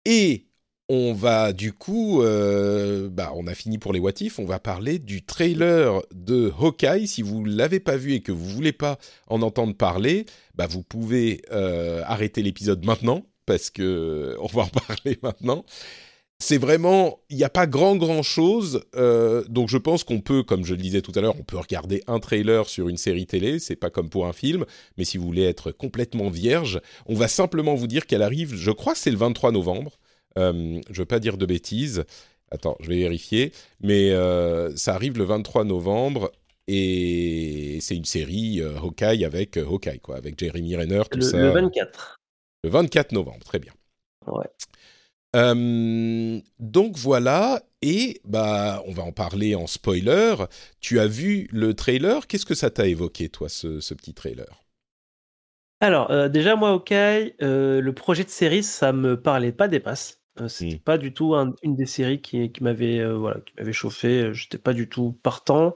[0.05, 0.45] Et
[0.87, 4.99] on va du coup, bah, on a fini pour les What If, on va parler
[4.99, 7.07] du trailer de Hawkeye.
[7.07, 10.83] Si vous l'avez pas vu et que vous voulez pas en entendre parler, bah, vous
[10.83, 15.65] pouvez arrêter l'épisode maintenant, parce que on va en parler maintenant
[16.41, 20.41] c'est vraiment, il n'y a pas grand grand chose, euh, donc je pense qu'on peut,
[20.41, 23.27] comme je le disais tout à l'heure, on peut regarder un trailer sur une série
[23.27, 24.65] télé, c'est pas comme pour un film,
[24.97, 28.71] mais si vous voulez être complètement vierge, on va simplement vous dire qu'elle arrive, je
[28.71, 29.99] crois que c'est le 23 novembre,
[30.39, 32.05] euh, je veux pas dire de bêtises,
[32.49, 36.31] attends, je vais vérifier, mais euh, ça arrive le 23 novembre,
[36.67, 41.37] et c'est une série euh, Hawkeye avec Hawkeye, quoi, avec Jeremy Renner, tout Le, ça.
[41.37, 42.15] le 24.
[42.63, 43.73] Le 24 novembre, très bien.
[44.25, 44.45] Ouais.
[45.35, 50.35] Euh, donc voilà, et bah on va en parler en spoiler.
[50.81, 52.27] Tu as vu le trailer?
[52.27, 54.61] Qu'est-ce que ça t'a évoqué, toi, ce, ce petit trailer?
[55.79, 59.79] Alors, euh, déjà, moi, OK, euh, le projet de série, ça me parlait pas des
[59.79, 60.21] masses.
[60.39, 60.79] Euh, C'était Mm.
[60.79, 64.33] pas du tout un- une des séries qui, qui m'avait voilà, qui m'avait chauffé.
[64.33, 65.75] J'étais pas du tout partant.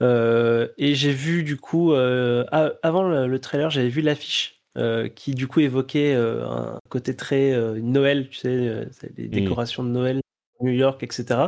[0.00, 5.48] Et j'ai vu, du coup, avant le, le trailer, j'avais vu l'affiche euh, qui, du
[5.48, 10.20] coup, évoquait euh, un côté très euh, Noël, tu sais, c'est des décorations de Noël,
[10.60, 11.40] New York, etc.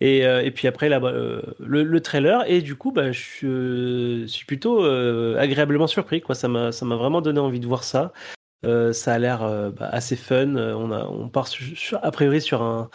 [0.00, 4.44] Et, et puis après, là, bah, le, le trailer, et du coup, bah, je suis,
[4.44, 6.20] plutôt agréablement surpris.
[6.20, 6.34] Quoi.
[6.34, 8.12] Ça m'a vraiment donné envie de voir ça.
[8.64, 10.56] Ça a l'air bah, assez fun.
[10.56, 12.90] On, a, on part sur- a priori sur un,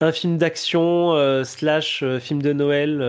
[0.00, 3.00] un film d'action slash film de Noël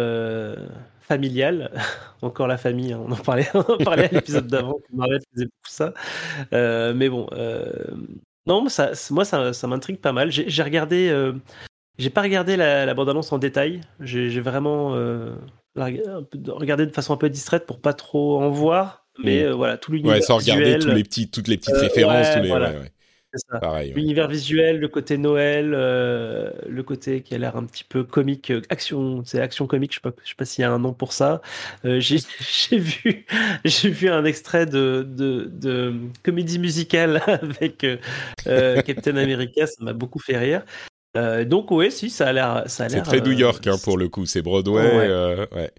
[1.10, 1.72] euh, familial.
[2.22, 4.74] Encore la famille, hein, on en parlait, on en parlait à l'épisode d'avant.
[4.74, 5.94] que Marvel faisait beaucoup ça.
[6.54, 7.72] Euh, mais bon, euh,
[8.46, 10.32] non, moi, ça, moi ça, ça m'intrigue pas mal.
[10.32, 11.34] J'ai regardé, euh,
[11.98, 13.82] j'ai pas regardé la, la bande-annonce en détail.
[14.00, 14.92] J'ai vraiment
[15.76, 19.06] regardé de façon un peu distraite pour pas trop en voir.
[19.24, 19.52] Mais Mm.
[19.52, 22.36] voilà, tout l'univers Ouais, sans regarder visuel, tous les petits, toutes les petites références, ouais,
[22.36, 22.48] tous les.
[22.48, 22.70] voilà.
[22.70, 22.92] ouais, ouais.
[22.98, 22.99] c'est
[23.38, 23.60] ça.
[23.60, 23.90] Pareil.
[23.90, 23.96] ouais.
[23.96, 28.52] L'univers visuel, le côté Noël, euh, le côté qui a l'air un petit peu comique,
[28.52, 30.80] euh, action, c'est action comique, je sais pas, je sais pas s'il y a un
[30.80, 31.42] nom pour ça.
[31.86, 32.18] Euh, j'ai
[32.70, 33.26] j'ai vu,
[33.66, 37.86] j'ai vu un extrait de, de, de comédie musicale avec
[38.48, 40.64] euh, Captain America, ça m'a beaucoup fait rire.
[41.46, 43.04] Donc ouais, si ça a l'air, ça a C'est l'air.
[43.04, 44.82] très New York hein, pour le coup, c'est Broadway.
[44.96, 45.48] Ouais.
[45.56, 45.72] ouais.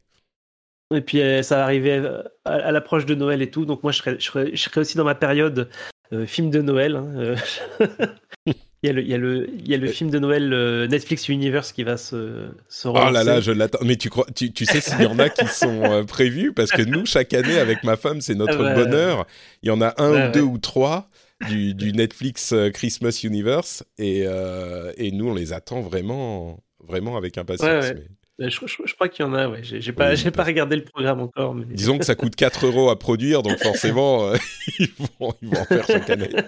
[0.93, 3.93] Et puis ça va arriver euh, à, à l'approche de Noël et tout, donc moi
[3.93, 5.71] je serais, je serais, je serais aussi dans ma période
[6.13, 6.97] euh, film de Noël.
[6.97, 7.37] hein, euh.
[8.47, 10.53] il, y a le, il, y a le, il y a le film de Noël
[10.53, 13.79] euh, Netflix Universe qui va se, se Oh là là, je l'attends.
[13.85, 16.53] Mais tu crois, tu, tu sais s'il y en a qui sont euh, prévus?
[16.53, 19.27] Parce que nous chaque année avec ma femme c'est notre Ah bonheur.
[19.63, 21.09] Il y en a un ou deux ou trois
[21.49, 27.17] du, du Netflix euh, Christmas Universe et euh, et nous on les attend vraiment vraiment
[27.17, 27.69] avec impatience.
[27.69, 27.95] Ouais, ouais.
[27.95, 28.05] mais- Euh,
[28.41, 29.61] Je, je- je crois qu'il y en a, ouais.
[29.63, 31.55] J'ai pas, Oui, regardé le programme encore.
[31.55, 31.67] Mais...
[31.67, 34.37] Disons que ça coûte 4 euros à produire, donc forcément, euh,
[34.79, 34.89] ils,
[35.19, 36.31] vont, ils vont en faire chaque année.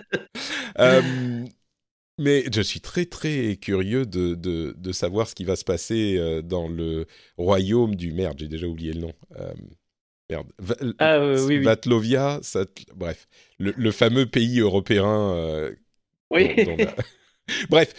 [0.79, 1.03] Euh,
[2.19, 6.19] Mais je suis très très curieux de, de, de, savoir ce qui va se passer
[6.43, 7.05] dans le
[7.37, 8.39] royaume du merde.
[8.39, 9.13] J'ai déjà oublié le nom.
[10.31, 10.51] merde.
[10.99, 12.41] ah, oui, Vatlovia,
[12.97, 13.29] bref,
[13.59, 15.69] le, le, fameux pays européen.
[16.31, 16.49] oui.
[17.69, 17.95] bref,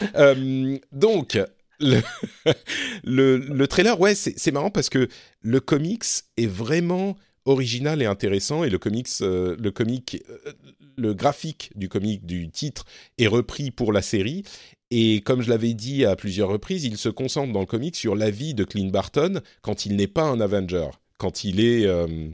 [0.91, 1.37] donc
[3.03, 5.07] le, le, trailer, ouais, c'est marrant parce que
[5.41, 6.05] le comics
[6.37, 7.15] est vraiment
[7.45, 10.53] original et intéressant et le comics, euh, le comic, euh,
[10.97, 12.85] le graphique du comic du titre
[13.17, 14.43] est repris pour la série.
[14.91, 18.15] Et comme je l'avais dit à plusieurs reprises, il se concentre dans le comic sur
[18.15, 22.29] la vie de Clint Barton quand il n'est pas un Avenger, quand il est euh,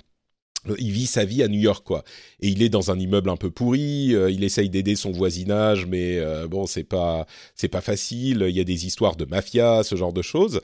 [0.77, 2.03] il vit sa vie à New York quoi.
[2.41, 5.85] Et il est dans un immeuble un peu pourri euh, il essaye d'aider son voisinage
[5.85, 9.83] mais euh, bon c'est pas c'est pas facile il y a des histoires de mafia
[9.83, 10.61] ce genre de choses.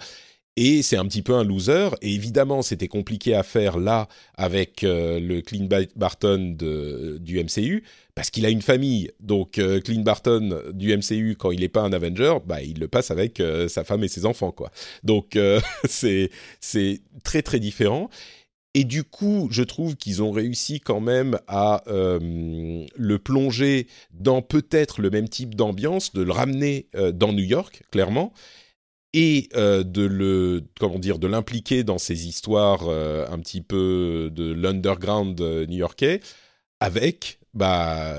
[0.57, 1.89] Et c'est un petit peu un loser.
[2.01, 6.55] Et évidemment c'était compliqué à faire là avec euh, le Clint Barton
[7.19, 7.83] du MCU
[8.13, 9.11] parce qu'il a une famille.
[9.19, 13.11] Donc Clint Barton du MCU quand il n'est pas un Avenger bah il le passe
[13.11, 14.71] avec sa femme et ses enfants quoi.
[15.03, 15.37] Donc
[15.89, 16.29] c'est
[17.23, 18.09] très très différent
[18.75, 24.41] et du coup, je trouve qu'ils ont réussi quand même à euh, le plonger dans
[24.41, 28.33] peut-être le même type d'ambiance, de le ramener euh, dans New York, clairement,
[29.13, 34.51] et euh, de le comment dire, de l'impliquer dans ces histoires un petit peu de
[34.51, 36.19] l'underground new-yorkais,
[36.81, 38.13] avec bah,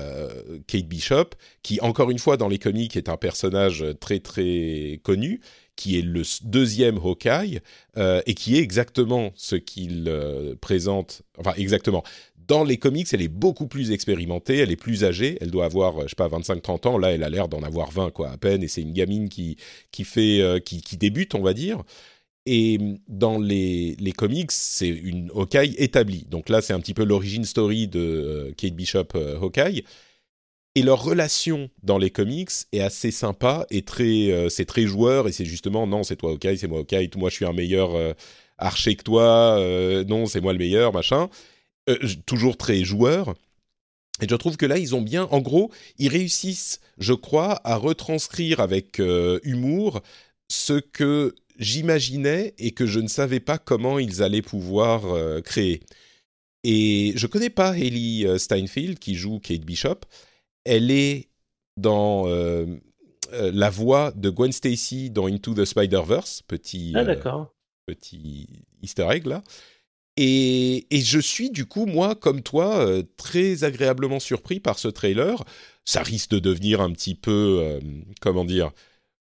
[0.65, 5.39] Kate Bishop, qui encore une fois dans les comics est un personnage très très connu
[5.77, 7.61] qui est le deuxième Hawkeye
[7.95, 11.21] euh, et qui est exactement ce qu'il euh, présente.
[11.37, 12.03] Enfin, exactement.
[12.47, 16.01] Dans les comics, elle est beaucoup plus expérimentée, elle est plus âgée, elle doit avoir,
[16.01, 16.97] je sais pas, 25-30 ans.
[16.97, 18.63] Là, elle a l'air d'en avoir 20, quoi, à peine.
[18.63, 19.57] Et c'est une gamine qui,
[19.91, 21.83] qui, fait, euh, qui, qui, débute, on va dire.
[22.45, 26.25] Et dans les, les comics, c'est une Hawkeye établie.
[26.29, 29.83] Donc là, c'est un petit peu l'origine story de Kate Bishop Hawkeye
[30.77, 35.27] et leur relation dans les comics est assez sympa et très euh, c'est très joueur.
[35.27, 37.95] Et c'est justement non c'est toi ok c'est moi ok moi je suis un meilleur
[37.95, 38.13] euh,
[38.59, 41.29] archer que toi euh, non c'est moi le meilleur machin.
[42.27, 43.33] Toujours très joueur.
[44.21, 47.75] Et je trouve que là ils ont bien en gros ils réussissent je crois à
[47.75, 49.01] retranscrire avec
[49.43, 50.01] humour
[50.47, 55.01] ce que j'imaginais et que je ne savais pas comment ils allaient pouvoir
[55.41, 55.81] créer.
[56.63, 60.01] Et je connais pas Hayley Steinfeld qui joue Kate Bishop
[60.67, 61.29] elle est
[61.77, 62.65] dans euh,
[63.33, 67.43] euh, la voix de Gwen Stacy dans Into the Spider-Verse, petit, ah, euh,
[67.85, 68.47] petit
[68.81, 69.43] easter egg là.
[70.19, 72.87] Et, et, je suis du coup, moi, comme toi,
[73.17, 75.43] très agréablement surpris par ce trailer.
[75.85, 77.79] Ça risque de devenir un petit peu,
[78.19, 78.71] comment dire,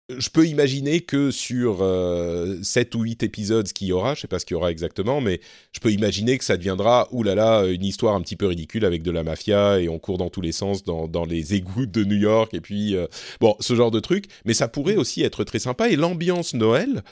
[0.09, 4.29] je peux imaginer que sur euh, 7 ou 8 épisodes qu'il y aura, je sais
[4.29, 5.41] pas ce qu'il y aura exactement, mais
[5.73, 9.11] je peux imaginer que ça deviendra, oulala, une histoire un petit peu ridicule avec de
[9.11, 12.17] la mafia et on court dans tous les sens dans, dans les égouts de New
[12.17, 13.07] York et puis, euh,
[13.41, 14.27] bon, ce genre de truc.
[14.45, 17.03] Mais ça pourrait aussi être très sympa et l'ambiance Noël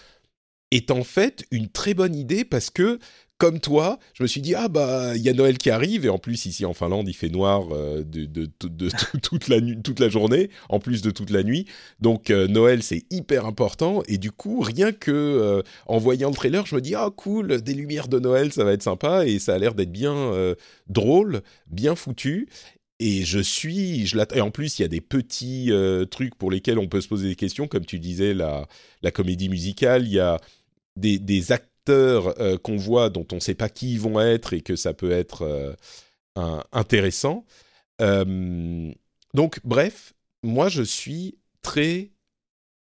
[0.71, 2.99] est en fait une très bonne idée parce que
[3.45, 6.09] comme toi, je me suis dit ah bah il y a Noël qui arrive et
[6.09, 8.49] en plus ici en Finlande il fait noir euh, de,
[9.23, 11.67] toute la nuit, toute la journée en plus de toute la nuit.
[12.01, 16.35] Donc euh, Noël c'est hyper important et du coup rien que euh, en voyant le
[16.35, 19.39] trailer je me dis ah cool des lumières de Noël ça va être sympa et
[19.39, 20.33] ça a l'air d'être bien
[20.89, 22.49] drôle, bien foutu.
[22.99, 25.71] Et je suis, je et en plus il y a des petits
[26.11, 28.67] trucs pour lesquels on peut se poser des questions, comme tu disais la
[29.03, 30.41] la comédie musicale, il y a
[30.97, 31.53] des, des
[31.91, 34.95] euh, qu'on voit dont on ne sait pas qui ils vont être et que ça
[34.95, 35.43] peut être
[36.39, 37.45] euh, intéressant.
[38.01, 38.91] Euh,
[39.35, 42.11] donc, bref, moi je suis très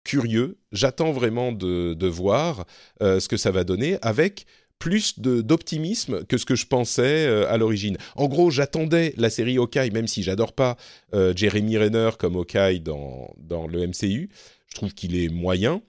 [0.04, 0.58] curieux.
[0.72, 2.66] J'attends vraiment de, voir
[3.00, 4.46] ce que ça va donner avec
[4.80, 7.98] plus d'optimisme que ce que je pensais à l'origine.
[8.16, 10.76] En gros, j'attendais la série Hawkeye, même si j'adore pas
[11.14, 14.30] Jeremy Renner comme Hawkeye dans le MCU.
[14.68, 15.82] Je trouve qu'il est moyen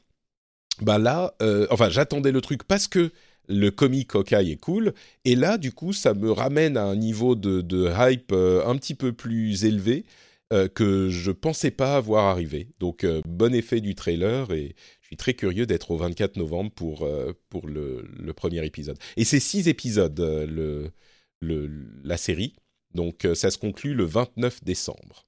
[0.80, 3.12] bah là, euh, enfin, j'attendais le truc parce que
[3.48, 4.94] le comic Hawkeye est cool,
[5.24, 8.94] et là, du coup, ça me ramène à un niveau de, hype euh, un petit
[8.94, 10.06] peu plus élevé
[10.52, 12.68] euh, que je pensais pas avoir arrivé.
[12.80, 17.08] Donc, bon effet du trailer, et je suis très curieux d'être au 24 novembre pour,
[17.50, 18.98] pour le, premier épisode.
[19.16, 20.90] Et c'est six épisodes, le,
[21.40, 21.70] le,
[22.02, 22.54] la série,
[22.94, 25.26] donc ça se conclut le 29 décembre.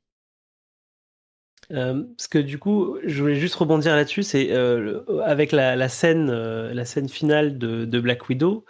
[1.73, 6.31] Euh, parce que du coup, je voulais juste rebondir là-dessus, c'est euh, avec la, scène,
[6.31, 8.65] euh, la scène finale de, Black Widow.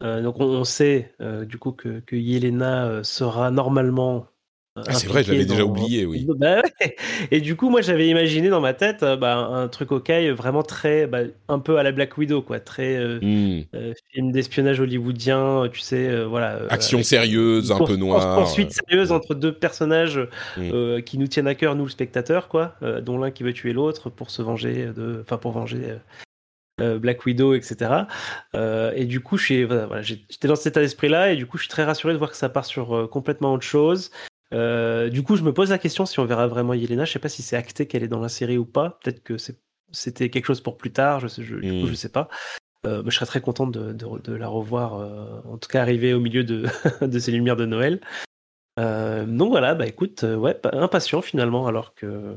[0.00, 4.26] donc on, sait du coup que, que Yelena sera normalement
[4.76, 6.26] Ah, c'est vrai, je l'avais déjà oublié, oui.
[6.38, 6.62] Bah
[7.30, 10.62] et du coup, moi, j'avais imaginé dans ma tête euh, bah, un truc ok, vraiment
[10.62, 13.64] très, bah, un peu à la Black Widow, quoi, très euh, hmm.
[13.74, 16.60] euh, film d'espionnage hollywoodien, tu sais, voilà.
[16.68, 18.38] Action sérieuse, un peu noire.
[18.38, 20.20] Ensuite, sérieuse entre deux personnages
[20.56, 21.02] hmm.
[21.02, 24.08] qui nous tiennent à cœur, nous le spectateur, quoi, dont l'un qui veut tuer l'autre
[24.08, 25.96] pour se venger de, enfin pour venger.
[26.78, 27.90] Black Widow, etc.
[28.54, 32.14] et du coup, j'étais dans cet état d'esprit-là, et du coup, je suis très rassuré
[32.14, 34.10] de voir que ça part sur complètement autre chose.
[34.52, 37.04] Euh, du coup, je me pose la question si on verra vraiment Yelena.
[37.04, 38.98] Je sais pas si c'est acté qu'elle est dans la série ou pas.
[39.02, 39.36] Peut-être que
[39.92, 41.20] c'était quelque chose pour plus tard.
[41.20, 41.96] Je sais, je, du coup, je hmm.
[41.96, 42.28] sais pas.
[42.86, 46.14] Euh, mais je serais très content de, de, la revoir, euh, en tout cas arriver
[46.14, 46.66] au milieu de,
[47.02, 48.00] de ces lumières de Noël.
[48.78, 52.36] donc voilà, bah écoute, ouais, impatient finalement, alors que.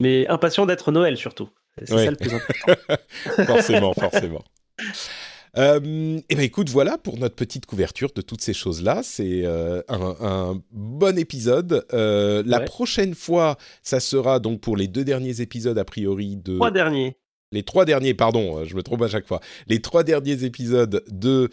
[0.00, 1.48] Mais impatient d'être Noël surtout.
[1.78, 3.04] C'est ça le plus important.
[3.46, 4.44] forcément, forcément.
[5.56, 9.00] Euh, et eh ben écoute, voilà pour notre petite couverture de toutes ces choses-là.
[9.02, 11.86] C'est euh, un, bon épisode.
[11.92, 16.56] Euh, la prochaine fois, ça sera donc pour les deux derniers épisodes a priori de.
[16.56, 17.16] Trois derniers.
[17.50, 19.40] Les trois derniers, pardon, je me trompe à chaque fois.
[19.68, 21.48] Les trois derniers épisodes de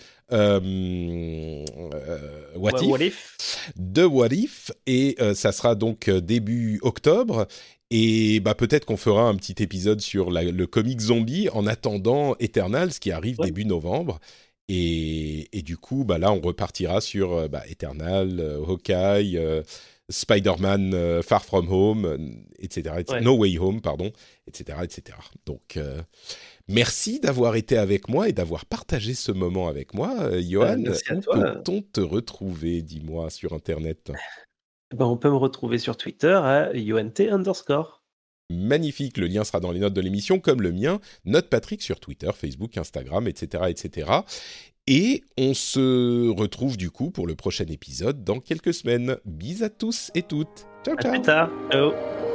[2.58, 7.48] What, If, de What If, et ça sera donc début octobre.
[7.92, 12.94] Et bah peut-être qu'on fera un petit épisode sur le comic zombie en attendant Eternals
[12.94, 14.20] qui arrive début novembre.
[14.68, 19.62] Et, et, du coup, bah là, on repartira sur euh, bah, Eternal, euh, Hawkeye, euh,
[20.10, 23.04] Spider-Man Far From Home, etc.
[23.22, 24.12] No Way Home, pardon,
[24.48, 24.80] etc.
[24.84, 25.18] etc.
[25.48, 25.80] Donc,
[26.68, 30.30] merci d'avoir été avec moi et d'avoir partagé ce moment avec moi.
[30.40, 34.12] Johan, où peut-on te retrouver, dis-moi, sur Internet?
[34.96, 38.04] Ben, on peut me retrouver sur Twitter à UNT underscore.
[38.52, 42.00] Magnifique, le lien sera dans les notes de l'émission, comme le mien, Note Patrick sur
[42.00, 44.12] Twitter, Facebook, Instagram, etc., etc.
[44.88, 49.18] Et on se retrouve du coup pour le prochain épisode dans quelques semaines.
[49.26, 50.68] Bis à tous et toutes.
[50.86, 51.12] Ciao, ciao.
[51.12, 51.50] À plus tard.
[51.72, 52.35] Ciao.